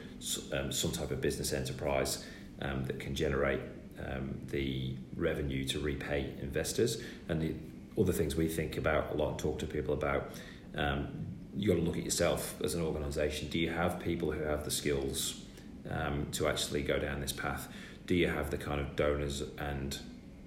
um, 0.51 0.71
some 0.71 0.91
type 0.91 1.11
of 1.11 1.21
business 1.21 1.53
enterprise 1.53 2.25
um, 2.61 2.83
that 2.85 2.99
can 2.99 3.15
generate 3.15 3.61
um, 4.05 4.39
the 4.47 4.95
revenue 5.15 5.65
to 5.65 5.79
repay 5.79 6.33
investors. 6.41 7.01
And 7.27 7.41
the 7.41 7.53
other 8.01 8.13
things 8.13 8.35
we 8.35 8.47
think 8.47 8.77
about 8.77 9.11
a 9.13 9.15
lot 9.15 9.31
and 9.31 9.39
talk 9.39 9.59
to 9.59 9.65
people 9.65 9.93
about, 9.93 10.31
um, 10.75 11.07
you 11.55 11.67
got 11.67 11.75
to 11.75 11.81
look 11.81 11.97
at 11.97 12.03
yourself 12.03 12.59
as 12.63 12.75
an 12.75 12.81
organisation. 12.81 13.49
Do 13.49 13.59
you 13.59 13.71
have 13.71 13.99
people 13.99 14.31
who 14.31 14.43
have 14.43 14.63
the 14.63 14.71
skills 14.71 15.41
um, 15.89 16.27
to 16.31 16.47
actually 16.47 16.83
go 16.83 16.99
down 16.99 17.21
this 17.21 17.33
path? 17.33 17.67
Do 18.05 18.15
you 18.15 18.27
have 18.27 18.49
the 18.49 18.57
kind 18.57 18.79
of 18.79 18.95
donors 18.95 19.43
and 19.57 19.97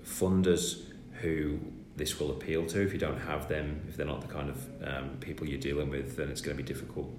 funders 0.05 0.83
who 1.21 1.59
this 1.97 2.19
will 2.19 2.31
appeal 2.31 2.67
to? 2.67 2.83
If 2.83 2.93
you 2.93 2.99
don't 2.99 3.21
have 3.21 3.49
them, 3.49 3.83
if 3.89 3.97
they're 3.97 4.07
not 4.07 4.21
the 4.21 4.33
kind 4.33 4.51
of 4.51 4.69
um, 4.85 5.11
people 5.21 5.47
you're 5.47 5.61
dealing 5.61 5.91
with, 5.91 6.17
then 6.17 6.29
it's 6.31 6.41
going 6.41 6.57
to 6.57 6.63
be 6.63 6.67
difficult 6.67 7.11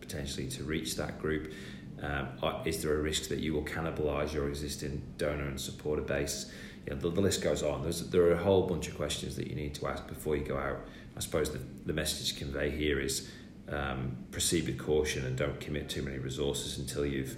potentially 0.00 0.48
to 0.48 0.64
reach 0.64 0.96
that 0.96 1.20
group. 1.20 1.52
Um, 2.02 2.28
is 2.64 2.82
there 2.82 2.94
a 2.94 3.02
risk 3.02 3.28
that 3.28 3.40
you 3.40 3.54
will 3.54 3.64
cannibalise 3.64 4.32
your 4.32 4.48
existing 4.48 5.02
donor 5.16 5.44
and 5.44 5.60
supporter 5.60 6.02
base? 6.02 6.50
You 6.86 6.94
know, 6.94 7.00
the, 7.00 7.10
the, 7.10 7.20
list 7.20 7.42
goes 7.42 7.62
on. 7.62 7.82
There's, 7.82 8.08
there 8.10 8.22
are 8.22 8.32
a 8.32 8.42
whole 8.42 8.66
bunch 8.66 8.88
of 8.88 8.96
questions 8.96 9.36
that 9.36 9.48
you 9.48 9.56
need 9.56 9.74
to 9.74 9.88
ask 9.88 10.06
before 10.06 10.36
you 10.36 10.44
go 10.44 10.56
out. 10.56 10.80
I 11.16 11.20
suppose 11.20 11.50
the, 11.50 11.60
the 11.86 11.92
message 11.92 12.32
to 12.32 12.38
convey 12.38 12.70
here 12.70 13.00
is 13.00 13.28
um, 13.68 14.16
proceed 14.30 14.66
with 14.66 14.78
caution 14.78 15.24
and 15.24 15.36
don't 15.36 15.58
commit 15.60 15.88
too 15.88 16.02
many 16.02 16.18
resources 16.18 16.78
until 16.78 17.04
you've 17.04 17.36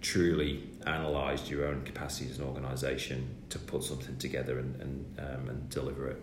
truly 0.00 0.64
analysed 0.84 1.48
your 1.48 1.66
own 1.68 1.82
capacity 1.84 2.28
as 2.28 2.38
an 2.38 2.44
organisation 2.44 3.36
to 3.50 3.58
put 3.58 3.84
something 3.84 4.16
together 4.18 4.58
and, 4.58 4.80
and, 4.82 5.20
um, 5.20 5.48
and 5.48 5.70
deliver 5.70 6.08
it. 6.08 6.20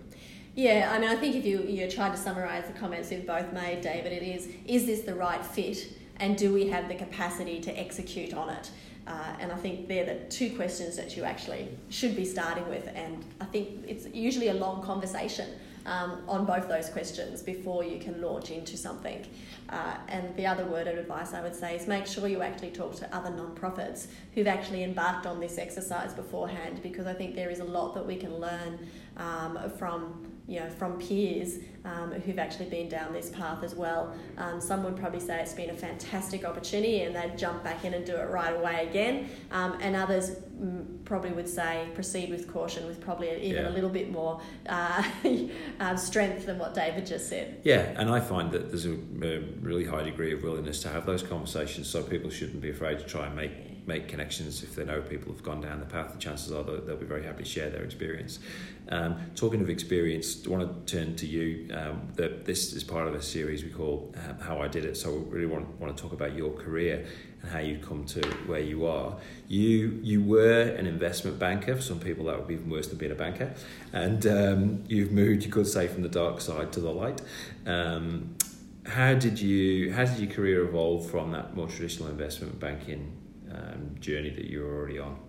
Yeah, 0.56 0.92
I 0.94 1.00
mean, 1.00 1.10
I 1.10 1.16
think 1.16 1.36
if 1.36 1.46
you, 1.46 1.62
you 1.62 1.90
try 1.90 2.10
to 2.10 2.18
summarise 2.18 2.68
the 2.68 2.78
comments 2.78 3.10
we've 3.10 3.26
both 3.26 3.54
made, 3.54 3.80
David, 3.80 4.12
it 4.12 4.24
is, 4.24 4.50
is 4.66 4.86
this 4.86 5.02
the 5.02 5.16
right 5.16 5.46
fit? 5.46 5.94
And 6.20 6.38
do 6.38 6.54
we 6.54 6.68
have 6.68 6.88
the 6.88 6.96
capacity 6.96 7.60
to 7.62 7.80
execute 7.80 8.34
on 8.34 8.50
it? 8.50 8.72
Uh, 9.08 9.34
and 9.40 9.52
I 9.52 9.56
think 9.56 9.88
they're 9.88 10.06
the 10.06 10.20
two 10.30 10.56
questions 10.56 10.96
that 10.98 11.18
you 11.18 11.24
actually 11.24 11.68
should 11.90 12.16
be 12.16 12.26
starting 12.26 12.68
with. 12.70 12.88
And 12.94 13.26
I 13.42 13.46
think 13.46 13.86
it's 13.88 14.06
usually 14.14 14.50
a 14.50 14.54
long 14.54 14.84
conversation 14.84 15.50
um, 15.86 16.22
on 16.28 16.46
both 16.46 16.68
those 16.68 16.90
questions 16.90 17.42
before 17.42 17.84
you 17.84 18.00
can 18.00 18.22
launch 18.22 18.52
into 18.52 18.78
something. 18.78 19.26
Uh, 19.70 19.96
and 20.08 20.36
the 20.36 20.46
other 20.46 20.66
word 20.66 20.88
of 20.88 20.98
advice 20.98 21.34
I 21.34 21.42
would 21.42 21.56
say 21.56 21.76
is 21.76 21.88
make 21.88 22.06
sure 22.06 22.28
you 22.28 22.42
actually 22.42 22.72
talk 22.72 22.96
to 22.98 23.16
other 23.16 23.30
nonprofits 23.30 24.08
who've 24.36 24.48
actually 24.48 24.84
embarked 24.84 25.26
on 25.26 25.40
this 25.40 25.58
exercise 25.58 26.14
beforehand 26.14 26.82
because 26.84 27.08
I 27.08 27.14
think 27.14 27.36
there 27.36 27.50
is 27.50 27.60
a 27.60 27.66
lot 27.66 27.94
that 27.96 28.06
we 28.06 28.16
can 28.16 28.36
learn 28.38 28.80
um, 29.18 29.58
from 29.78 30.32
you 30.50 30.60
know, 30.60 30.68
from 30.68 30.98
peers 30.98 31.60
um, 31.86 32.12
who've 32.12 32.40
actually 32.40 32.66
been 32.66 32.90
down 32.90 33.14
this 33.14 33.30
path 33.30 33.64
as 33.64 33.76
well. 33.76 34.16
Um, 34.38 34.60
some 34.60 34.84
would 34.84 34.98
probably 34.98 35.20
say 35.20 35.40
it's 35.40 35.54
been 35.54 35.70
a 35.70 35.76
fantastic 35.76 36.44
opportunity 36.44 37.04
and 37.04 37.16
they'd 37.16 37.38
jump 37.38 37.64
back 37.64 37.86
in 37.86 37.94
and 37.94 38.04
do 38.04 38.16
it 38.16 38.30
right 38.30 38.56
away 38.56 38.88
again. 38.90 39.30
Um, 39.52 39.78
and 39.80 39.96
others 39.96 40.32
mm, 40.60 41.06
probably 41.06 41.32
would 41.32 41.48
say 41.48 41.88
proceed 41.94 42.32
with 42.32 42.52
caution 42.52 42.88
with 42.88 43.00
probably 43.00 43.30
even 43.44 43.64
yeah. 43.64 43.70
a 43.70 43.72
little 43.72 43.92
bit 43.92 44.12
more 44.12 44.42
uh, 44.68 45.04
um, 45.80 45.98
strength 45.98 46.48
than 46.48 46.58
what 46.58 46.74
David 46.74 47.06
just 47.06 47.30
said. 47.30 47.62
Yeah, 47.64 47.94
and 47.96 48.10
I 48.10 48.20
find 48.20 48.52
that 48.52 48.70
there's 48.70 48.88
a, 48.88 48.94
a 48.94 49.40
really 49.62 49.86
high 49.86 50.04
degree 50.04 50.34
of 50.34 50.42
willingness 50.42 50.82
to 50.82 50.90
have 50.90 51.06
those 51.06 51.22
conversations, 51.22 51.88
so 51.88 52.02
people 52.02 52.32
shouldn't 52.32 52.62
be 52.62 52.72
afraid 52.72 52.98
to 53.00 53.06
try 53.06 53.28
and 53.28 53.36
make 53.36 53.52
make 53.90 54.08
connections 54.08 54.64
if 54.64 54.76
they 54.76 54.86
know 54.86 55.02
people 55.02 55.34
have 55.34 55.44
gone 55.44 55.60
down 55.60 55.80
the 55.80 55.86
path. 55.86 56.14
The 56.14 56.20
chances 56.20 56.54
are 56.54 56.64
they'll, 56.64 56.80
they'll 56.82 56.96
be 56.96 57.06
very 57.06 57.26
happy 57.26 57.44
to 57.44 57.50
share 57.50 57.70
their 57.70 57.84
experience. 57.84 58.40
Um, 58.88 59.18
talking 59.36 59.62
of 59.62 59.70
experience, 59.70 60.46
I 60.46 60.50
want 60.50 60.88
to 60.88 60.96
turn 60.96 61.16
to 61.18 61.28
you. 61.28 61.68
Um, 61.74 62.08
that 62.16 62.46
this 62.46 62.74
is 62.74 62.84
part 62.84 63.08
of 63.08 63.14
a 63.16 63.22
series 63.22 63.64
we 63.64 63.72
call 63.72 64.14
um, 64.16 64.40
"How 64.40 64.62
I 64.62 64.68
Did 64.68 64.86
It." 64.86 64.96
So 64.96 65.14
we 65.14 65.38
really 65.38 65.52
want 65.54 65.68
want 65.82 65.96
to 65.96 66.02
talk 66.02 66.14
about 66.14 66.34
your 66.36 66.52
career 66.52 67.06
and 67.42 67.52
how 67.52 67.60
you've 67.60 67.82
come 67.82 68.06
to 68.06 68.22
where 68.46 68.62
you 68.62 68.86
are. 68.86 69.18
You 69.48 70.00
you 70.02 70.24
were 70.24 70.62
an 70.62 70.86
investment 70.86 71.40
banker. 71.40 71.76
For 71.76 71.82
some 71.82 72.00
people, 72.00 72.26
that 72.26 72.38
would 72.38 72.48
be 72.48 72.54
even 72.54 72.70
worse 72.70 72.88
than 72.88 72.98
being 72.98 73.12
a 73.12 73.22
banker. 73.26 73.54
And 73.92 74.26
um, 74.28 74.84
you've 74.88 75.12
moved, 75.12 75.44
you 75.44 75.52
could 75.52 75.68
say, 75.68 75.88
from 75.88 76.04
the 76.04 76.10
dark 76.10 76.42
side 76.42 76.72
to 76.74 76.80
the 76.80 76.92
light. 76.92 77.22
Um, 77.66 78.36
how 78.86 79.14
did 79.14 79.40
you 79.40 79.94
how 79.94 80.06
did 80.06 80.18
your 80.20 80.32
career 80.32 80.64
evolve 80.64 81.10
from 81.12 81.32
that 81.32 81.56
more 81.56 81.68
traditional 81.68 82.10
investment 82.10 82.60
banking 82.60 83.19
um, 83.52 83.96
journey 84.00 84.30
that 84.32 84.46
you're 84.46 84.68
already 84.68 85.00
on? 85.00 85.20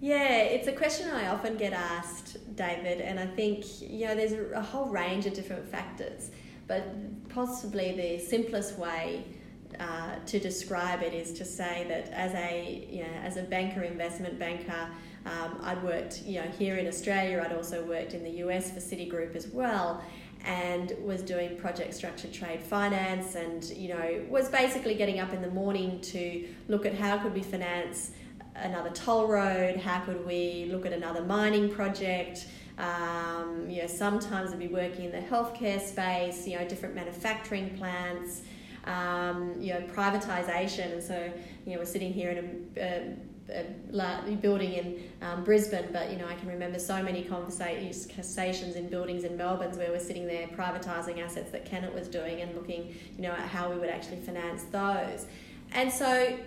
Yeah, 0.00 0.38
it's 0.38 0.68
a 0.68 0.72
question 0.72 1.10
I 1.10 1.28
often 1.28 1.56
get 1.56 1.72
asked, 1.72 2.36
David, 2.54 3.00
and 3.00 3.18
I 3.18 3.26
think 3.26 3.64
you 3.80 4.06
know 4.06 4.14
there's 4.14 4.52
a 4.52 4.62
whole 4.62 4.86
range 4.86 5.26
of 5.26 5.34
different 5.34 5.68
factors, 5.68 6.30
but 6.68 7.28
possibly 7.28 7.96
the 7.96 8.24
simplest 8.24 8.78
way 8.78 9.24
uh, 9.80 10.16
to 10.24 10.38
describe 10.38 11.02
it 11.02 11.14
is 11.14 11.32
to 11.32 11.44
say 11.44 11.84
that 11.88 12.12
as 12.12 12.32
a 12.34 12.86
you 12.88 13.02
know 13.02 13.12
as 13.24 13.38
a 13.38 13.42
banker, 13.42 13.82
investment 13.82 14.38
banker, 14.38 14.88
um, 15.26 15.58
I'd 15.62 15.82
worked 15.82 16.22
you 16.22 16.42
know 16.42 16.48
here 16.48 16.76
in 16.76 16.86
Australia. 16.86 17.42
I'd 17.44 17.56
also 17.56 17.84
worked 17.84 18.14
in 18.14 18.22
the 18.22 18.38
US 18.46 18.70
for 18.70 18.78
Citigroup 18.78 19.34
as 19.34 19.48
well, 19.48 20.04
and 20.48 20.94
was 21.04 21.20
doing 21.20 21.56
project 21.58 21.92
structured 21.92 22.32
trade 22.32 22.62
finance 22.62 23.34
and 23.34 23.64
you 23.70 23.90
know 23.90 24.24
was 24.30 24.48
basically 24.48 24.94
getting 24.94 25.20
up 25.20 25.32
in 25.34 25.42
the 25.42 25.50
morning 25.50 26.00
to 26.00 26.48
look 26.68 26.86
at 26.86 26.94
how 26.94 27.18
could 27.18 27.34
we 27.34 27.42
finance 27.42 28.12
another 28.56 28.90
toll 28.90 29.28
road 29.28 29.76
how 29.76 30.00
could 30.00 30.26
we 30.26 30.66
look 30.72 30.86
at 30.86 30.92
another 30.92 31.22
mining 31.22 31.70
project 31.70 32.48
um, 32.78 33.68
you 33.68 33.82
know 33.82 33.86
sometimes 33.86 34.50
i'd 34.50 34.58
be 34.58 34.68
working 34.68 35.04
in 35.04 35.12
the 35.12 35.20
healthcare 35.20 35.80
space 35.80 36.46
you 36.48 36.58
know 36.58 36.66
different 36.66 36.94
manufacturing 36.94 37.76
plants 37.76 38.40
um, 38.88 39.54
you 39.60 39.74
know 39.74 39.80
privatization. 39.82 40.92
And 40.92 41.02
so 41.02 41.32
you 41.66 41.72
know 41.72 41.78
we're 41.78 41.84
sitting 41.84 42.12
here 42.12 42.30
in 42.30 42.38
a, 42.38 42.80
a 42.80 42.86
a 42.86 43.14
building 44.40 44.72
in 44.72 45.02
um, 45.22 45.44
Brisbane, 45.44 45.88
but 45.92 46.10
you 46.10 46.18
know 46.18 46.26
I 46.26 46.34
can 46.34 46.48
remember 46.48 46.78
so 46.78 47.02
many 47.02 47.22
conversations 47.24 48.76
in 48.76 48.88
buildings 48.88 49.24
in 49.24 49.36
Melbourne 49.36 49.76
where 49.76 49.90
we're 49.90 49.98
sitting 49.98 50.26
there 50.26 50.46
privatising 50.48 51.22
assets 51.22 51.50
that 51.52 51.64
Kennett 51.64 51.94
was 51.94 52.08
doing 52.08 52.40
and 52.40 52.54
looking, 52.54 52.94
you 53.16 53.22
know, 53.22 53.32
at 53.32 53.48
how 53.48 53.70
we 53.70 53.78
would 53.78 53.90
actually 53.90 54.18
finance 54.18 54.64
those. 54.70 55.26
And 55.72 55.92
so 55.92 56.38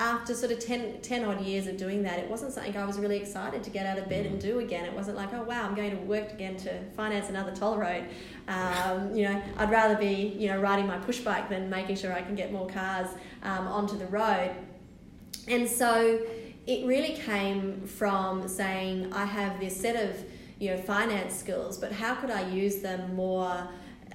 after 0.00 0.34
sort 0.34 0.50
of 0.50 0.58
10, 0.58 1.02
10 1.02 1.24
odd 1.24 1.42
years 1.42 1.66
of 1.66 1.76
doing 1.76 2.02
that, 2.02 2.18
it 2.18 2.28
wasn't 2.28 2.52
something 2.52 2.74
I 2.74 2.86
was 2.86 2.98
really 2.98 3.18
excited 3.18 3.62
to 3.62 3.70
get 3.70 3.84
out 3.84 3.98
of 3.98 4.08
bed 4.08 4.24
and 4.24 4.40
do 4.40 4.58
again. 4.58 4.86
It 4.86 4.94
wasn't 4.94 5.18
like, 5.18 5.32
oh 5.34 5.42
wow, 5.42 5.66
I'm 5.66 5.74
going 5.74 5.90
to 5.90 5.96
work 5.98 6.32
again 6.32 6.56
to 6.58 6.82
finance 6.92 7.28
another 7.28 7.54
toll 7.54 7.76
road. 7.76 8.06
Um, 8.48 9.14
you 9.14 9.24
know, 9.24 9.42
I'd 9.58 9.70
rather 9.70 9.96
be, 9.96 10.34
you 10.38 10.48
know, 10.48 10.58
riding 10.58 10.86
my 10.86 10.96
push 10.96 11.20
bike 11.20 11.50
than 11.50 11.68
making 11.68 11.96
sure 11.96 12.14
I 12.14 12.22
can 12.22 12.34
get 12.34 12.50
more 12.50 12.66
cars 12.66 13.08
um, 13.42 13.68
onto 13.68 13.98
the 13.98 14.06
road. 14.06 14.52
And 15.48 15.68
so 15.68 16.20
it 16.66 16.86
really 16.86 17.14
came 17.14 17.86
from 17.86 18.46
saying, 18.48 19.12
I 19.12 19.24
have 19.24 19.58
this 19.60 19.76
set 19.76 19.96
of 19.96 20.16
you 20.58 20.70
know 20.70 20.76
finance 20.76 21.34
skills, 21.34 21.78
but 21.78 21.90
how 21.90 22.14
could 22.14 22.30
I 22.30 22.48
use 22.48 22.80
them 22.80 23.14
more 23.14 23.68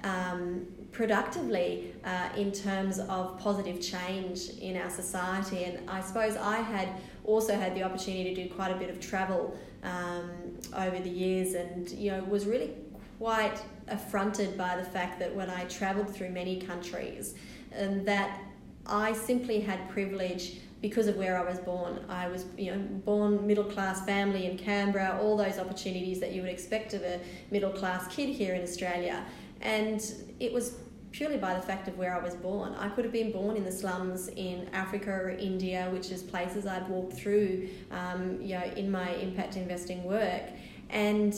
um, 0.04 0.66
productively 0.96 1.92
uh, 2.04 2.30
in 2.38 2.50
terms 2.50 2.98
of 2.98 3.38
positive 3.38 3.82
change 3.82 4.48
in 4.62 4.78
our 4.78 4.88
society. 4.88 5.64
And 5.64 5.90
I 5.90 6.00
suppose 6.00 6.36
I 6.36 6.56
had 6.56 6.88
also 7.24 7.54
had 7.54 7.74
the 7.74 7.82
opportunity 7.82 8.34
to 8.34 8.48
do 8.48 8.54
quite 8.54 8.70
a 8.70 8.76
bit 8.76 8.88
of 8.88 8.98
travel 8.98 9.54
um, 9.82 10.30
over 10.74 10.98
the 10.98 11.10
years, 11.10 11.52
and 11.52 11.88
you 11.90 12.12
know 12.12 12.24
was 12.24 12.46
really 12.46 12.70
quite 13.18 13.58
affronted 13.88 14.56
by 14.56 14.76
the 14.76 14.84
fact 14.84 15.18
that 15.18 15.34
when 15.34 15.50
I 15.50 15.64
travelled 15.64 16.14
through 16.14 16.30
many 16.30 16.60
countries, 16.60 17.34
and 17.72 18.06
that 18.06 18.40
I 18.86 19.12
simply 19.12 19.60
had 19.60 19.90
privilege 19.90 20.60
because 20.82 21.06
of 21.06 21.16
where 21.16 21.38
I 21.38 21.48
was 21.48 21.58
born. 21.58 22.04
I 22.08 22.28
was, 22.28 22.44
you 22.56 22.70
know, 22.70 22.78
born 22.78 23.46
middle 23.46 23.64
class 23.64 24.04
family 24.04 24.46
in 24.46 24.58
Canberra, 24.58 25.18
all 25.20 25.36
those 25.36 25.58
opportunities 25.58 26.20
that 26.20 26.32
you 26.32 26.42
would 26.42 26.50
expect 26.50 26.94
of 26.94 27.02
a 27.02 27.20
middle 27.50 27.72
class 27.72 28.06
kid 28.14 28.28
here 28.28 28.54
in 28.54 28.62
Australia. 28.62 29.24
And 29.60 30.04
it 30.38 30.52
was 30.52 30.76
purely 31.12 31.38
by 31.38 31.54
the 31.54 31.62
fact 31.62 31.88
of 31.88 31.96
where 31.96 32.14
I 32.14 32.22
was 32.22 32.34
born. 32.34 32.74
I 32.74 32.90
could 32.90 33.04
have 33.04 33.12
been 33.12 33.32
born 33.32 33.56
in 33.56 33.64
the 33.64 33.72
slums 33.72 34.28
in 34.28 34.68
Africa 34.74 35.10
or 35.10 35.30
India, 35.30 35.88
which 35.90 36.10
is 36.10 36.22
places 36.22 36.66
I'd 36.66 36.86
walked 36.88 37.14
through, 37.14 37.70
um, 37.90 38.38
you 38.42 38.54
know, 38.58 38.64
in 38.76 38.90
my 38.90 39.14
impact 39.14 39.56
investing 39.56 40.04
work. 40.04 40.42
And 40.90 41.34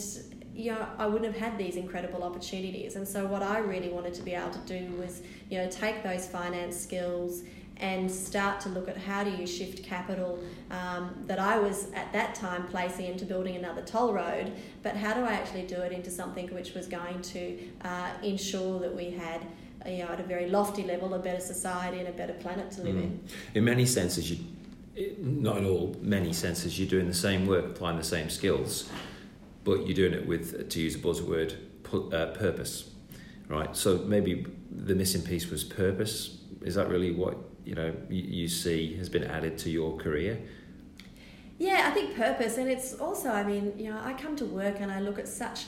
you 0.53 0.73
know, 0.73 0.85
I 0.97 1.07
wouldn't 1.07 1.33
have 1.33 1.41
had 1.41 1.57
these 1.57 1.77
incredible 1.77 2.21
opportunities. 2.23 2.97
And 2.97 3.07
so, 3.07 3.25
what 3.25 3.41
I 3.41 3.59
really 3.59 3.87
wanted 3.87 4.13
to 4.15 4.21
be 4.21 4.33
able 4.33 4.51
to 4.51 4.59
do 4.59 4.91
was, 4.97 5.21
you 5.49 5.57
know, 5.57 5.69
take 5.69 6.03
those 6.03 6.27
finance 6.27 6.77
skills 6.77 7.43
and 7.79 8.11
start 8.11 8.59
to 8.61 8.69
look 8.69 8.89
at 8.89 8.97
how 8.97 9.23
do 9.23 9.31
you 9.31 9.47
shift 9.47 9.83
capital 9.83 10.39
um, 10.69 11.15
that 11.27 11.39
I 11.39 11.57
was 11.57 11.91
at 11.93 12.11
that 12.13 12.35
time 12.35 12.67
placing 12.67 13.05
into 13.05 13.25
building 13.25 13.55
another 13.55 13.81
toll 13.81 14.13
road, 14.13 14.51
but 14.83 14.97
how 14.97 15.13
do 15.13 15.21
I 15.21 15.31
actually 15.31 15.63
do 15.63 15.75
it 15.81 15.91
into 15.91 16.11
something 16.11 16.53
which 16.53 16.73
was 16.73 16.87
going 16.87 17.21
to 17.21 17.57
uh, 17.83 18.09
ensure 18.21 18.79
that 18.79 18.93
we 18.93 19.11
had 19.11 19.45
you 19.85 19.99
know, 19.99 20.09
at 20.09 20.19
a 20.19 20.23
very 20.23 20.49
lofty 20.49 20.83
level, 20.83 21.13
a 21.13 21.19
better 21.19 21.39
society 21.39 21.99
and 21.99 22.07
a 22.07 22.11
better 22.11 22.33
planet 22.33 22.71
to 22.71 22.81
live 22.81 22.95
mm. 22.95 23.03
in. 23.03 23.23
In 23.55 23.63
many 23.63 23.85
senses, 23.85 24.29
you, 24.29 24.43
not 25.19 25.57
in 25.57 25.65
all, 25.65 25.95
many 26.01 26.33
senses, 26.33 26.77
you're 26.77 26.89
doing 26.89 27.07
the 27.07 27.13
same 27.13 27.47
work, 27.47 27.65
applying 27.65 27.97
the 27.97 28.03
same 28.03 28.29
skills, 28.29 28.89
but 29.63 29.85
you're 29.85 29.95
doing 29.95 30.13
it 30.13 30.27
with, 30.27 30.69
to 30.69 30.81
use 30.81 30.95
a 30.95 30.99
buzzword, 30.99 31.55
uh, 31.93 32.27
purpose, 32.37 32.89
right? 33.47 33.75
So 33.75 33.99
maybe 33.99 34.45
the 34.69 34.95
missing 34.95 35.21
piece 35.21 35.49
was 35.49 35.63
purpose. 35.63 36.37
Is 36.61 36.75
that 36.75 36.89
really 36.89 37.11
what 37.11 37.37
you 37.69 37.75
know 37.75 37.93
you, 38.09 38.23
you 38.41 38.47
see 38.47 38.95
has 38.97 39.09
been 39.09 39.23
added 39.23 39.57
to 39.59 39.69
your 39.69 39.95
career? 39.97 40.39
Yeah, 41.59 41.85
I 41.87 41.91
think 41.91 42.15
purpose, 42.15 42.57
and 42.57 42.69
it's 42.69 42.95
also, 42.95 43.29
I 43.29 43.43
mean, 43.43 43.73
you 43.77 43.91
know, 43.91 43.99
I 44.01 44.13
come 44.13 44.35
to 44.37 44.45
work 44.45 44.77
and 44.79 44.91
I 44.91 45.01
look 45.01 45.19
at 45.19 45.27
such 45.27 45.65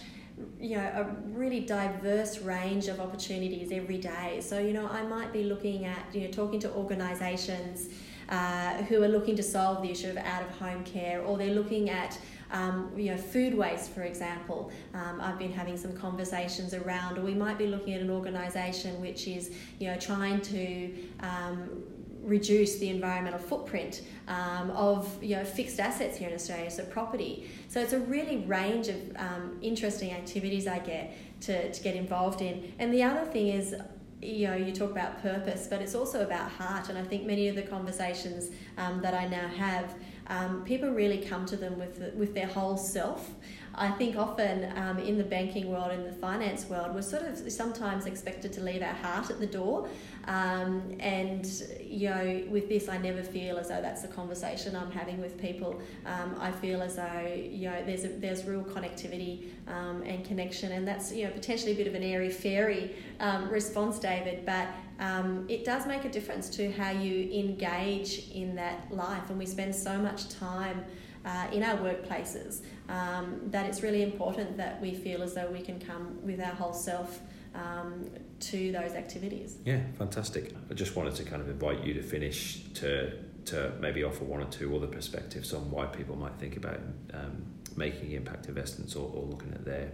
you 0.60 0.78
know 0.78 0.88
a 1.02 1.04
really 1.38 1.60
diverse 1.60 2.40
range 2.40 2.88
of 2.88 3.00
opportunities 3.00 3.72
every 3.72 4.00
day 4.00 4.40
so 4.42 4.58
you 4.58 4.74
know 4.74 4.88
i 4.88 5.04
might 5.04 5.32
be 5.32 5.44
looking 5.44 5.86
at 5.86 6.04
you 6.14 6.22
know 6.22 6.32
talking 6.32 6.60
to 6.60 6.74
organizations 6.74 7.90
uh, 8.30 8.82
who 8.84 9.04
are 9.04 9.10
looking 9.10 9.36
to 9.36 9.44
solve 9.44 9.84
the 9.84 9.92
issue 9.92 10.10
of 10.10 10.18
out 10.18 10.42
of 10.42 10.50
home 10.58 10.84
care 10.84 11.22
or 11.22 11.38
they're 11.38 11.54
looking 11.54 11.92
at 11.92 12.18
um, 12.52 12.92
you 12.98 13.12
know, 13.12 13.18
food 13.18 13.54
waste, 13.56 13.92
for 13.92 14.04
example. 14.04 14.72
Um, 14.94 15.20
I've 15.22 15.40
been 15.40 15.54
having 15.54 15.78
some 15.78 15.94
conversations 15.94 16.74
around, 16.74 17.18
or 17.18 17.22
we 17.22 17.34
might 17.34 17.58
be 17.58 17.68
looking 17.68 17.94
at 17.94 18.02
an 18.02 18.10
organisation 18.10 19.00
which 19.02 19.28
is, 19.28 19.52
you 19.80 19.88
know, 19.88 19.98
trying 19.98 20.42
to 20.42 20.94
um, 21.22 21.84
reduce 22.24 22.78
the 22.78 22.90
environmental 22.90 23.40
footprint 23.40 24.02
um, 24.28 24.72
of 24.72 25.22
you 25.24 25.36
know 25.36 25.44
fixed 25.44 25.80
assets 25.80 26.18
here 26.18 26.30
in 26.30 26.36
Australia, 26.36 26.70
so 26.70 26.84
property. 26.86 27.50
So 27.68 27.80
it's 27.80 27.94
a 27.94 28.00
really 28.00 28.38
range 28.38 28.88
of 28.88 28.98
um, 29.18 29.58
interesting 29.62 30.12
activities 30.12 30.68
I 30.68 30.80
get 30.80 31.14
to, 31.42 31.72
to 31.72 31.84
get 31.84 31.96
involved 31.96 32.42
in. 32.42 32.74
And 32.80 32.94
the 32.94 33.04
other 33.04 33.26
thing 33.26 33.48
is, 33.48 33.76
you 34.22 34.48
know, 34.48 34.56
you 34.56 34.72
talk 34.72 34.92
about 34.92 35.22
purpose, 35.22 35.68
but 35.68 35.82
it's 35.82 35.96
also 35.96 36.22
about 36.22 36.52
heart. 36.52 36.90
And 36.90 36.98
I 36.98 37.04
think 37.04 37.26
many 37.26 37.48
of 37.48 37.56
the 37.56 37.64
conversations 37.64 38.52
um, 38.78 39.02
that 39.02 39.14
I 39.14 39.28
now 39.28 39.48
have, 39.48 39.96
um, 40.28 40.64
people 40.64 40.90
really 40.90 41.20
come 41.20 41.46
to 41.48 41.58
them 41.58 41.78
with 41.78 42.14
with 42.16 42.34
their 42.34 42.48
whole 42.48 42.78
self. 42.78 43.32
I 43.74 43.90
think 43.90 44.18
often 44.18 44.78
um, 44.78 45.00
in 45.00 45.18
the 45.18 45.24
banking 45.24 45.72
world, 45.72 45.94
in 45.94 46.04
the 46.04 46.12
finance 46.12 46.66
world, 46.66 46.94
we're 46.94 47.02
sort 47.02 47.24
of 47.24 47.52
sometimes 47.52 48.06
expected 48.06 48.52
to 48.54 48.62
leave 48.62 48.82
our 48.82 48.94
heart 48.94 49.30
at 49.30 49.40
the 49.40 49.48
door. 49.48 49.88
Um, 50.28 50.98
and, 51.00 51.46
you 51.80 52.10
know, 52.10 52.44
with 52.50 52.68
this, 52.68 52.90
I 52.90 52.98
never 52.98 53.24
feel 53.24 53.58
as 53.58 53.70
though 53.70 53.82
that's 53.82 54.02
the 54.02 54.10
conversation 54.10 54.76
I'm 54.76 54.92
having 54.92 55.22
with 55.22 55.40
people. 55.40 55.82
Um, 56.06 56.36
I 56.40 56.52
feel 56.52 56.82
as 56.82 56.98
though, 56.98 57.34
you 57.34 57.70
know, 57.70 57.82
there's, 57.86 58.04
a, 58.04 58.10
there's 58.10 58.44
real 58.44 58.64
connectivity 58.64 59.52
um, 59.68 60.04
and 60.04 60.26
connection. 60.26 60.74
And 60.74 60.86
that's, 60.86 61.14
you 61.14 61.24
know, 61.24 61.32
potentially 61.32 61.72
a 61.72 61.76
bit 61.76 61.88
of 61.88 61.96
an 61.96 62.04
airy 62.04 62.30
fairy 62.30 62.94
um, 63.22 63.50
response, 63.50 64.00
David, 64.00 64.46
but 64.46 64.68
um, 65.02 65.46
it 65.50 65.66
does 65.66 65.88
make 65.88 66.06
a 66.06 66.10
difference 66.10 66.48
to 66.52 66.72
how 66.72 66.92
you 66.92 67.28
engage 67.32 68.30
in 68.34 68.56
that 68.56 68.92
life. 68.92 69.30
And 69.30 69.38
we 69.38 69.48
spend 69.48 69.76
so 69.76 69.98
much 69.98 70.30
time 70.30 70.86
uh, 71.26 71.48
in 71.52 71.64
our 71.64 71.78
workplaces 71.78 72.62
um, 72.88 73.42
that 73.48 73.66
it's 73.66 73.82
really 73.82 74.04
important 74.04 74.58
that 74.58 74.80
we 74.80 74.94
feel 74.94 75.24
as 75.24 75.34
though 75.34 75.50
we 75.50 75.62
can 75.62 75.80
come 75.80 76.24
with 76.24 76.40
our 76.40 76.54
whole 76.54 76.74
self 76.74 77.20
um, 77.56 78.10
to 78.40 78.72
those 78.72 78.92
activities. 78.92 79.58
Yeah, 79.66 79.82
fantastic. 79.98 80.56
I 80.70 80.74
just 80.76 80.96
wanted 80.96 81.16
to 81.16 81.24
kind 81.24 81.42
of 81.42 81.50
invite 81.50 81.84
you 81.84 81.94
to 81.96 82.04
finish 82.04 82.64
to 82.76 83.12
to 83.44 83.74
maybe 83.80 84.04
offer 84.04 84.24
one 84.24 84.40
or 84.40 84.46
two 84.46 84.76
other 84.76 84.86
perspectives 84.86 85.52
on 85.52 85.72
why 85.72 85.88
people 85.88 86.16
might 86.16 86.36
think 86.36 86.58
about 86.58 86.80
um, 87.12 87.44
making 87.76 88.12
impact 88.12 88.46
investments 88.46 88.96
or, 88.96 89.12
or 89.12 89.24
looking 89.26 89.52
at 89.52 89.66
their 89.66 89.92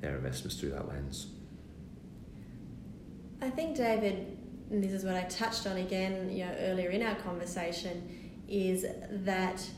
their 0.00 0.16
investments 0.16 0.58
through 0.58 0.70
that 0.70 0.88
lens. 0.88 1.26
I 3.40 3.50
think, 3.50 3.76
David, 3.76 4.38
and 4.70 4.82
this 4.82 4.92
is 4.92 5.04
what 5.04 5.14
I 5.14 5.22
touched 5.24 5.66
on 5.66 5.76
again, 5.76 6.30
you 6.30 6.44
know, 6.44 6.54
earlier 6.60 6.90
in 6.90 7.02
our 7.02 7.14
conversation, 7.16 8.42
is 8.48 8.84
that 9.10 9.68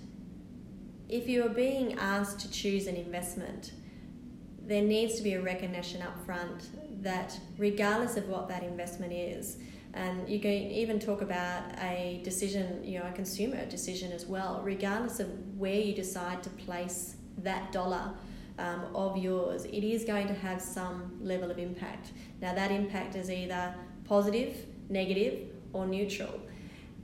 if 1.08 1.28
you 1.28 1.44
are 1.44 1.50
being 1.50 1.94
asked 1.98 2.40
to 2.40 2.50
choose 2.50 2.86
an 2.86 2.96
investment, 2.96 3.72
there 4.62 4.82
needs 4.82 5.14
to 5.16 5.22
be 5.22 5.34
a 5.34 5.40
recognition 5.40 6.02
up 6.02 6.24
front 6.24 6.68
that 7.02 7.38
regardless 7.56 8.16
of 8.16 8.28
what 8.28 8.48
that 8.48 8.62
investment 8.62 9.12
is, 9.12 9.56
and 9.94 10.28
you 10.28 10.38
can 10.38 10.52
even 10.52 11.00
talk 11.00 11.22
about 11.22 11.62
a 11.80 12.20
decision, 12.22 12.84
you 12.84 12.98
know, 12.98 13.06
a 13.06 13.12
consumer 13.12 13.64
decision 13.66 14.12
as 14.12 14.26
well, 14.26 14.60
regardless 14.62 15.18
of 15.18 15.28
where 15.56 15.80
you 15.80 15.94
decide 15.94 16.42
to 16.42 16.50
place 16.50 17.16
that 17.38 17.72
dollar 17.72 18.12
um, 18.58 18.84
of 18.94 19.16
yours, 19.16 19.64
it 19.64 19.84
is 19.84 20.04
going 20.04 20.26
to 20.26 20.34
have 20.34 20.60
some 20.60 21.18
level 21.20 21.50
of 21.50 21.58
impact. 21.58 22.12
Now, 22.40 22.54
that 22.54 22.70
impact 22.70 23.16
is 23.16 23.30
either 23.30 23.74
positive, 24.04 24.66
negative, 24.88 25.48
or 25.72 25.86
neutral. 25.86 26.40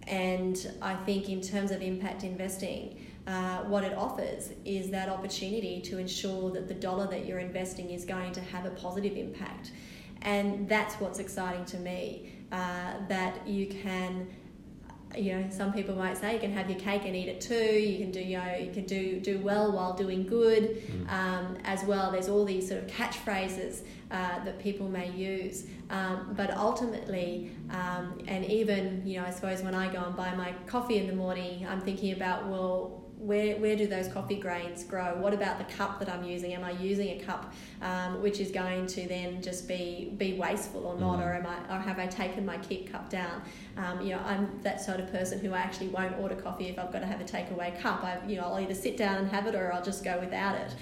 And 0.07 0.71
I 0.83 0.95
think, 0.95 1.29
in 1.29 1.41
terms 1.41 1.71
of 1.71 1.83
impact 1.83 2.25
investing, 2.25 3.01
uh, 3.27 3.63
what 3.65 3.85
it 3.85 3.97
offers 3.97 4.51
is 4.65 4.91
that 4.91 5.09
opportunity 5.09 5.81
to 5.81 5.99
ensure 5.99 6.51
that 6.51 6.69
the 6.69 6.75
dollar 6.75 7.07
that 7.09 7.25
you're 7.25 7.39
investing 7.39 7.91
is 7.91 8.05
going 8.05 8.33
to 8.33 8.41
have 8.41 8.67
a 8.67 8.71
positive 8.71 9.17
impact. 9.17 9.73
And 10.23 10.69
that's 10.69 10.95
what's 10.97 11.19
exciting 11.19 11.65
to 11.67 11.79
me 11.79 12.33
uh, 12.53 12.95
that 13.09 13.47
you 13.47 13.67
can 13.67 14.29
you 15.17 15.35
know 15.35 15.47
some 15.51 15.73
people 15.73 15.95
might 15.95 16.17
say 16.17 16.35
you 16.35 16.41
can 16.41 16.53
have 16.53 16.69
your 16.69 16.79
cake 16.79 17.03
and 17.05 17.15
eat 17.15 17.29
it 17.29 17.41
too. 17.41 17.55
You 17.55 17.99
can 17.99 18.11
do 18.11 18.21
you 18.21 18.39
know 18.39 18.57
you 18.57 18.73
can 18.73 18.85
do 18.85 19.21
do 19.21 19.39
well 19.39 19.73
while 19.73 19.95
doing 19.95 20.27
good. 20.27 20.83
Mm. 20.85 21.13
um, 21.13 21.59
as 21.65 21.85
well 21.85 22.11
there's 22.11 22.29
all 22.29 22.45
these 22.45 22.69
sort 22.69 22.83
of 22.83 22.89
catchphrases 22.89 23.83
uh, 24.11 24.45
that 24.45 24.59
people 24.59 24.89
may 24.89 25.11
use. 25.11 25.67
Um, 25.91 26.33
but 26.37 26.51
ultimately 26.57 27.51
um, 27.71 28.19
and 28.27 28.45
even 28.47 29.07
you 29.07 29.21
know 29.21 29.27
I 29.27 29.31
suppose 29.31 29.63
when 29.63 29.75
I 29.75 29.93
go 29.93 30.03
and 30.03 30.17
buy 30.17 30.35
my 30.35 30.53
coffee 30.67 30.99
in 30.99 31.07
the 31.07 31.15
morning 31.15 31.67
I'm 31.69 31.81
thinking 31.81 32.13
about 32.13 32.49
well 32.49 33.04
where, 33.25 33.57
where 33.57 33.75
do 33.75 33.87
those 33.87 34.09
coffee 34.09 34.37
grains 34.37 34.85
grow? 34.85 35.15
What 35.17 35.33
about 35.33 35.59
the 35.59 35.65
cup 35.75 35.99
that 35.99 36.11
I'm 36.11 36.25
using? 36.25 36.53
Am 36.53 36.63
I 36.63 36.73
using 36.73 37.21
a 37.21 37.25
cup 37.25 37.53
um, 37.81 38.21
which 38.23 38.39
is 38.39 38.51
going 38.51 38.87
to 38.89 39.09
then 39.09 39.41
just 39.41 39.67
be 39.67 40.13
be 40.19 40.35
wasteful 40.35 40.87
or 40.87 40.99
not, 40.99 41.19
mm. 41.19 41.27
or 41.27 41.33
am 41.33 41.47
I 41.47 41.75
or 41.75 41.81
have 41.81 41.99
I 41.99 42.07
taken 42.07 42.45
my 42.45 42.59
keep 42.59 42.93
cup 42.93 43.09
down? 43.09 43.43
Um, 43.79 44.03
you 44.03 44.11
know, 44.11 44.21
I'm 44.25 44.61
that 44.63 44.81
sort 44.81 45.01
of 45.01 45.11
person 45.11 45.39
who 45.39 45.53
I 45.55 45.59
actually 45.59 45.89
won't 45.89 46.19
order 46.19 46.35
coffee 46.35 46.69
if 46.69 46.79
I've 46.79 46.93
got 46.93 47.01
to 47.01 47.07
have 47.07 47.21
a 47.21 47.25
takeaway 47.25 47.79
cup. 47.81 48.05
I 48.05 48.19
you 48.27 48.37
know 48.37 48.45
I'll 48.45 48.61
either 48.61 48.75
sit 48.75 48.97
down 48.97 49.17
and 49.17 49.29
have 49.29 49.47
it 49.47 49.55
or 49.55 49.73
I'll 49.73 49.85
just 49.85 50.05
go 50.05 50.19
without 50.21 50.57
it. 50.57 50.75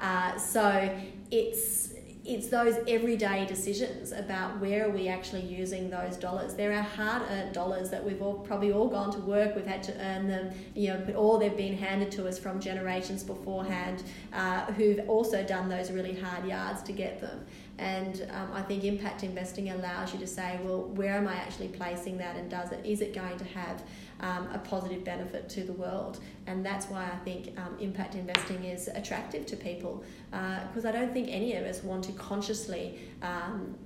Uh, 0.00 0.38
so 0.38 0.98
it's 1.30 1.92
it's 2.30 2.46
those 2.46 2.76
everyday 2.86 3.44
decisions 3.44 4.12
about 4.12 4.60
where 4.60 4.86
are 4.86 4.90
we 4.90 5.08
actually 5.08 5.42
using 5.42 5.90
those 5.90 6.16
dollars. 6.16 6.54
There 6.54 6.72
are 6.72 6.82
hard 6.82 7.22
earned 7.28 7.52
dollars 7.52 7.90
that 7.90 8.04
we've 8.04 8.22
all 8.22 8.34
probably 8.34 8.72
all 8.72 8.86
gone 8.86 9.10
to 9.12 9.18
work, 9.18 9.56
we've 9.56 9.66
had 9.66 9.82
to 9.84 9.94
earn 10.00 10.28
them, 10.28 10.52
you 10.74 10.88
know, 10.88 11.14
or 11.16 11.40
they've 11.40 11.56
been 11.56 11.76
handed 11.76 12.12
to 12.12 12.28
us 12.28 12.38
from 12.38 12.60
generations 12.60 13.24
beforehand 13.24 14.04
uh, 14.32 14.66
who've 14.72 15.08
also 15.08 15.42
done 15.42 15.68
those 15.68 15.90
really 15.90 16.18
hard 16.18 16.46
yards 16.46 16.82
to 16.84 16.92
get 16.92 17.20
them. 17.20 17.44
And 17.78 18.28
um, 18.30 18.50
I 18.52 18.62
think 18.62 18.84
impact 18.84 19.24
investing 19.24 19.70
allows 19.70 20.12
you 20.12 20.20
to 20.20 20.26
say, 20.26 20.60
well, 20.62 20.82
where 20.82 21.14
am 21.14 21.26
I 21.26 21.34
actually 21.34 21.68
placing 21.68 22.18
that, 22.18 22.36
and 22.36 22.48
does 22.48 22.70
it 22.72 22.84
is 22.84 23.00
it 23.00 23.12
going 23.14 23.38
to 23.38 23.44
have 23.44 23.82
um, 24.20 24.48
a 24.52 24.58
positive 24.58 25.04
benefit 25.04 25.48
to 25.50 25.64
the 25.64 25.72
world? 25.72 26.20
And 26.46 26.64
that's 26.64 26.86
why 26.86 27.04
I 27.04 27.16
think 27.24 27.58
um, 27.58 27.76
impact 27.80 28.14
investing 28.14 28.64
is 28.64 28.88
attractive 28.88 29.46
to 29.46 29.56
people 29.56 30.04
because 30.30 30.84
uh, 30.84 30.88
I 30.88 30.92
don't 30.92 31.12
think 31.12 31.28
any 31.30 31.54
of 31.54 31.64
us 31.64 31.82
want 31.82 32.04
to 32.04 32.12
consciously 32.12 32.98
um, 33.22 33.76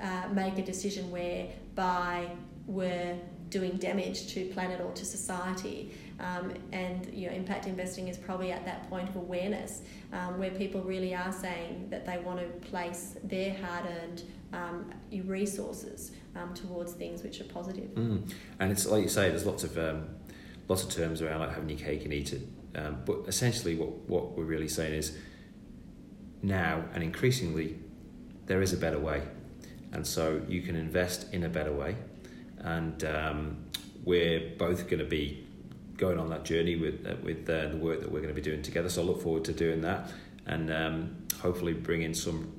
uh, 0.00 0.28
make 0.32 0.58
a 0.58 0.62
decision 0.62 1.10
whereby 1.10 2.28
we're 2.66 3.18
doing 3.54 3.76
damage 3.76 4.18
to 4.34 4.46
planet 4.46 4.80
or 4.80 4.92
to 4.92 5.04
society. 5.04 5.78
Um, 6.18 6.52
and 6.72 7.00
you 7.12 7.28
know, 7.28 7.34
impact 7.34 7.66
investing 7.66 8.08
is 8.08 8.18
probably 8.18 8.50
at 8.50 8.64
that 8.64 8.88
point 8.90 9.08
of 9.08 9.16
awareness 9.16 9.82
um, 10.12 10.38
where 10.40 10.50
people 10.50 10.80
really 10.82 11.14
are 11.14 11.32
saying 11.32 11.88
that 11.90 12.04
they 12.04 12.18
want 12.18 12.38
to 12.40 12.68
place 12.68 13.16
their 13.22 13.54
hard-earned 13.62 14.22
um, 14.52 14.92
resources 15.24 16.12
um, 16.36 16.52
towards 16.54 16.92
things 16.92 17.22
which 17.22 17.40
are 17.40 17.50
positive. 17.58 17.90
Mm. 17.94 18.32
And 18.58 18.72
it's 18.72 18.86
like 18.86 19.02
you 19.02 19.08
say, 19.08 19.30
there's 19.30 19.46
lots 19.46 19.62
of 19.62 19.78
um, 19.78 20.08
lots 20.68 20.82
of 20.82 20.90
terms 20.90 21.22
around 21.22 21.40
like 21.40 21.54
having 21.54 21.68
your 21.68 21.78
cake 21.78 22.04
and 22.04 22.12
eat 22.12 22.32
it. 22.32 22.42
Um, 22.74 23.02
but 23.06 23.18
essentially, 23.28 23.76
what 23.76 23.90
what 24.08 24.36
we're 24.36 24.50
really 24.54 24.68
saying 24.68 24.94
is 24.94 25.16
now 26.42 26.84
and 26.92 27.02
increasingly 27.02 27.78
there 28.46 28.62
is 28.62 28.72
a 28.72 28.76
better 28.76 28.98
way, 28.98 29.22
and 29.92 30.06
so 30.06 30.42
you 30.48 30.60
can 30.62 30.74
invest 30.76 31.32
in 31.32 31.44
a 31.44 31.48
better 31.48 31.72
way, 31.72 31.96
and 32.64 33.04
um, 33.04 33.64
we're 34.04 34.52
both 34.58 34.88
going 34.88 34.98
to 34.98 35.04
be 35.04 35.46
going 35.96 36.18
on 36.18 36.28
that 36.30 36.44
journey 36.44 36.76
with 36.76 37.06
uh, 37.06 37.14
with 37.22 37.48
uh, 37.48 37.68
the 37.68 37.76
work 37.76 38.00
that 38.00 38.10
we're 38.10 38.20
going 38.20 38.34
to 38.34 38.40
be 38.42 38.42
doing 38.42 38.62
together. 38.62 38.88
So 38.88 39.02
I 39.02 39.04
look 39.04 39.22
forward 39.22 39.44
to 39.44 39.52
doing 39.52 39.80
that, 39.82 40.10
and 40.46 40.72
um, 40.72 41.16
hopefully 41.40 41.74
bringing 41.74 42.14
some 42.14 42.52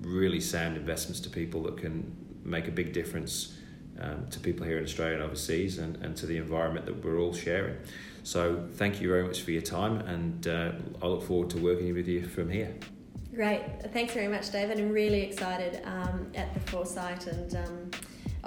really 0.00 0.40
sound 0.40 0.76
investments 0.76 1.20
to 1.20 1.30
people 1.30 1.62
that 1.62 1.78
can 1.78 2.14
make 2.44 2.68
a 2.68 2.70
big 2.70 2.92
difference 2.92 3.56
um, 4.00 4.26
to 4.28 4.38
people 4.38 4.66
here 4.66 4.78
in 4.78 4.84
Australia 4.84 5.14
and 5.14 5.22
overseas, 5.22 5.78
and, 5.78 5.96
and 6.04 6.16
to 6.16 6.26
the 6.26 6.36
environment 6.36 6.84
that 6.86 7.04
we're 7.04 7.18
all 7.18 7.32
sharing. 7.32 7.76
So 8.24 8.68
thank 8.74 9.00
you 9.00 9.08
very 9.08 9.22
much 9.22 9.42
for 9.42 9.52
your 9.52 9.62
time, 9.62 10.00
and 10.00 10.46
uh, 10.46 10.72
I 11.00 11.06
look 11.06 11.22
forward 11.22 11.50
to 11.50 11.58
working 11.58 11.94
with 11.94 12.08
you 12.08 12.26
from 12.26 12.50
here. 12.50 12.74
Great. 13.34 13.62
Thanks 13.92 14.14
very 14.14 14.28
much, 14.28 14.50
David. 14.50 14.80
I'm 14.80 14.90
really 14.90 15.20
excited 15.20 15.82
um, 15.84 16.32
at 16.34 16.54
the 16.54 16.60
foresight 16.60 17.26
and 17.26 17.54
um, 17.54 17.90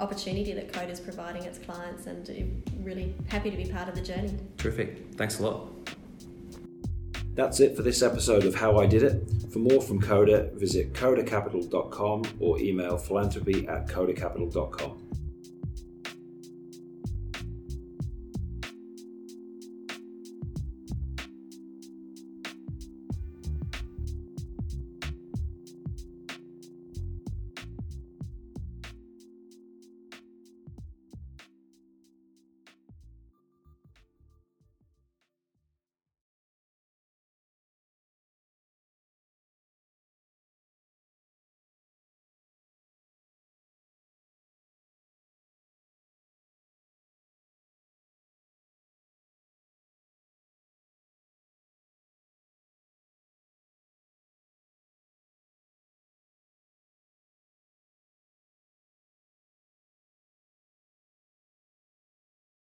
opportunity 0.00 0.52
that 0.54 0.72
Koda 0.72 0.90
is 0.90 1.00
providing 1.00 1.44
its 1.44 1.58
clients 1.58 2.06
and 2.06 2.62
really 2.82 3.14
happy 3.28 3.50
to 3.50 3.56
be 3.56 3.66
part 3.66 3.88
of 3.88 3.94
the 3.94 4.00
journey. 4.00 4.34
Terrific. 4.56 5.14
Thanks 5.14 5.38
a 5.40 5.42
lot. 5.42 5.70
That's 7.34 7.60
it 7.60 7.76
for 7.76 7.82
this 7.82 8.02
episode 8.02 8.44
of 8.44 8.54
How 8.54 8.78
I 8.78 8.86
Did 8.86 9.02
It. 9.02 9.22
For 9.52 9.60
more 9.60 9.80
from 9.80 10.00
Koda, 10.00 10.50
visit 10.54 10.92
kodacapital.com 10.92 12.22
or 12.40 12.58
email 12.58 12.98
philanthropy 12.98 13.66
at 13.68 13.86
kodacapital.com. 13.86 15.09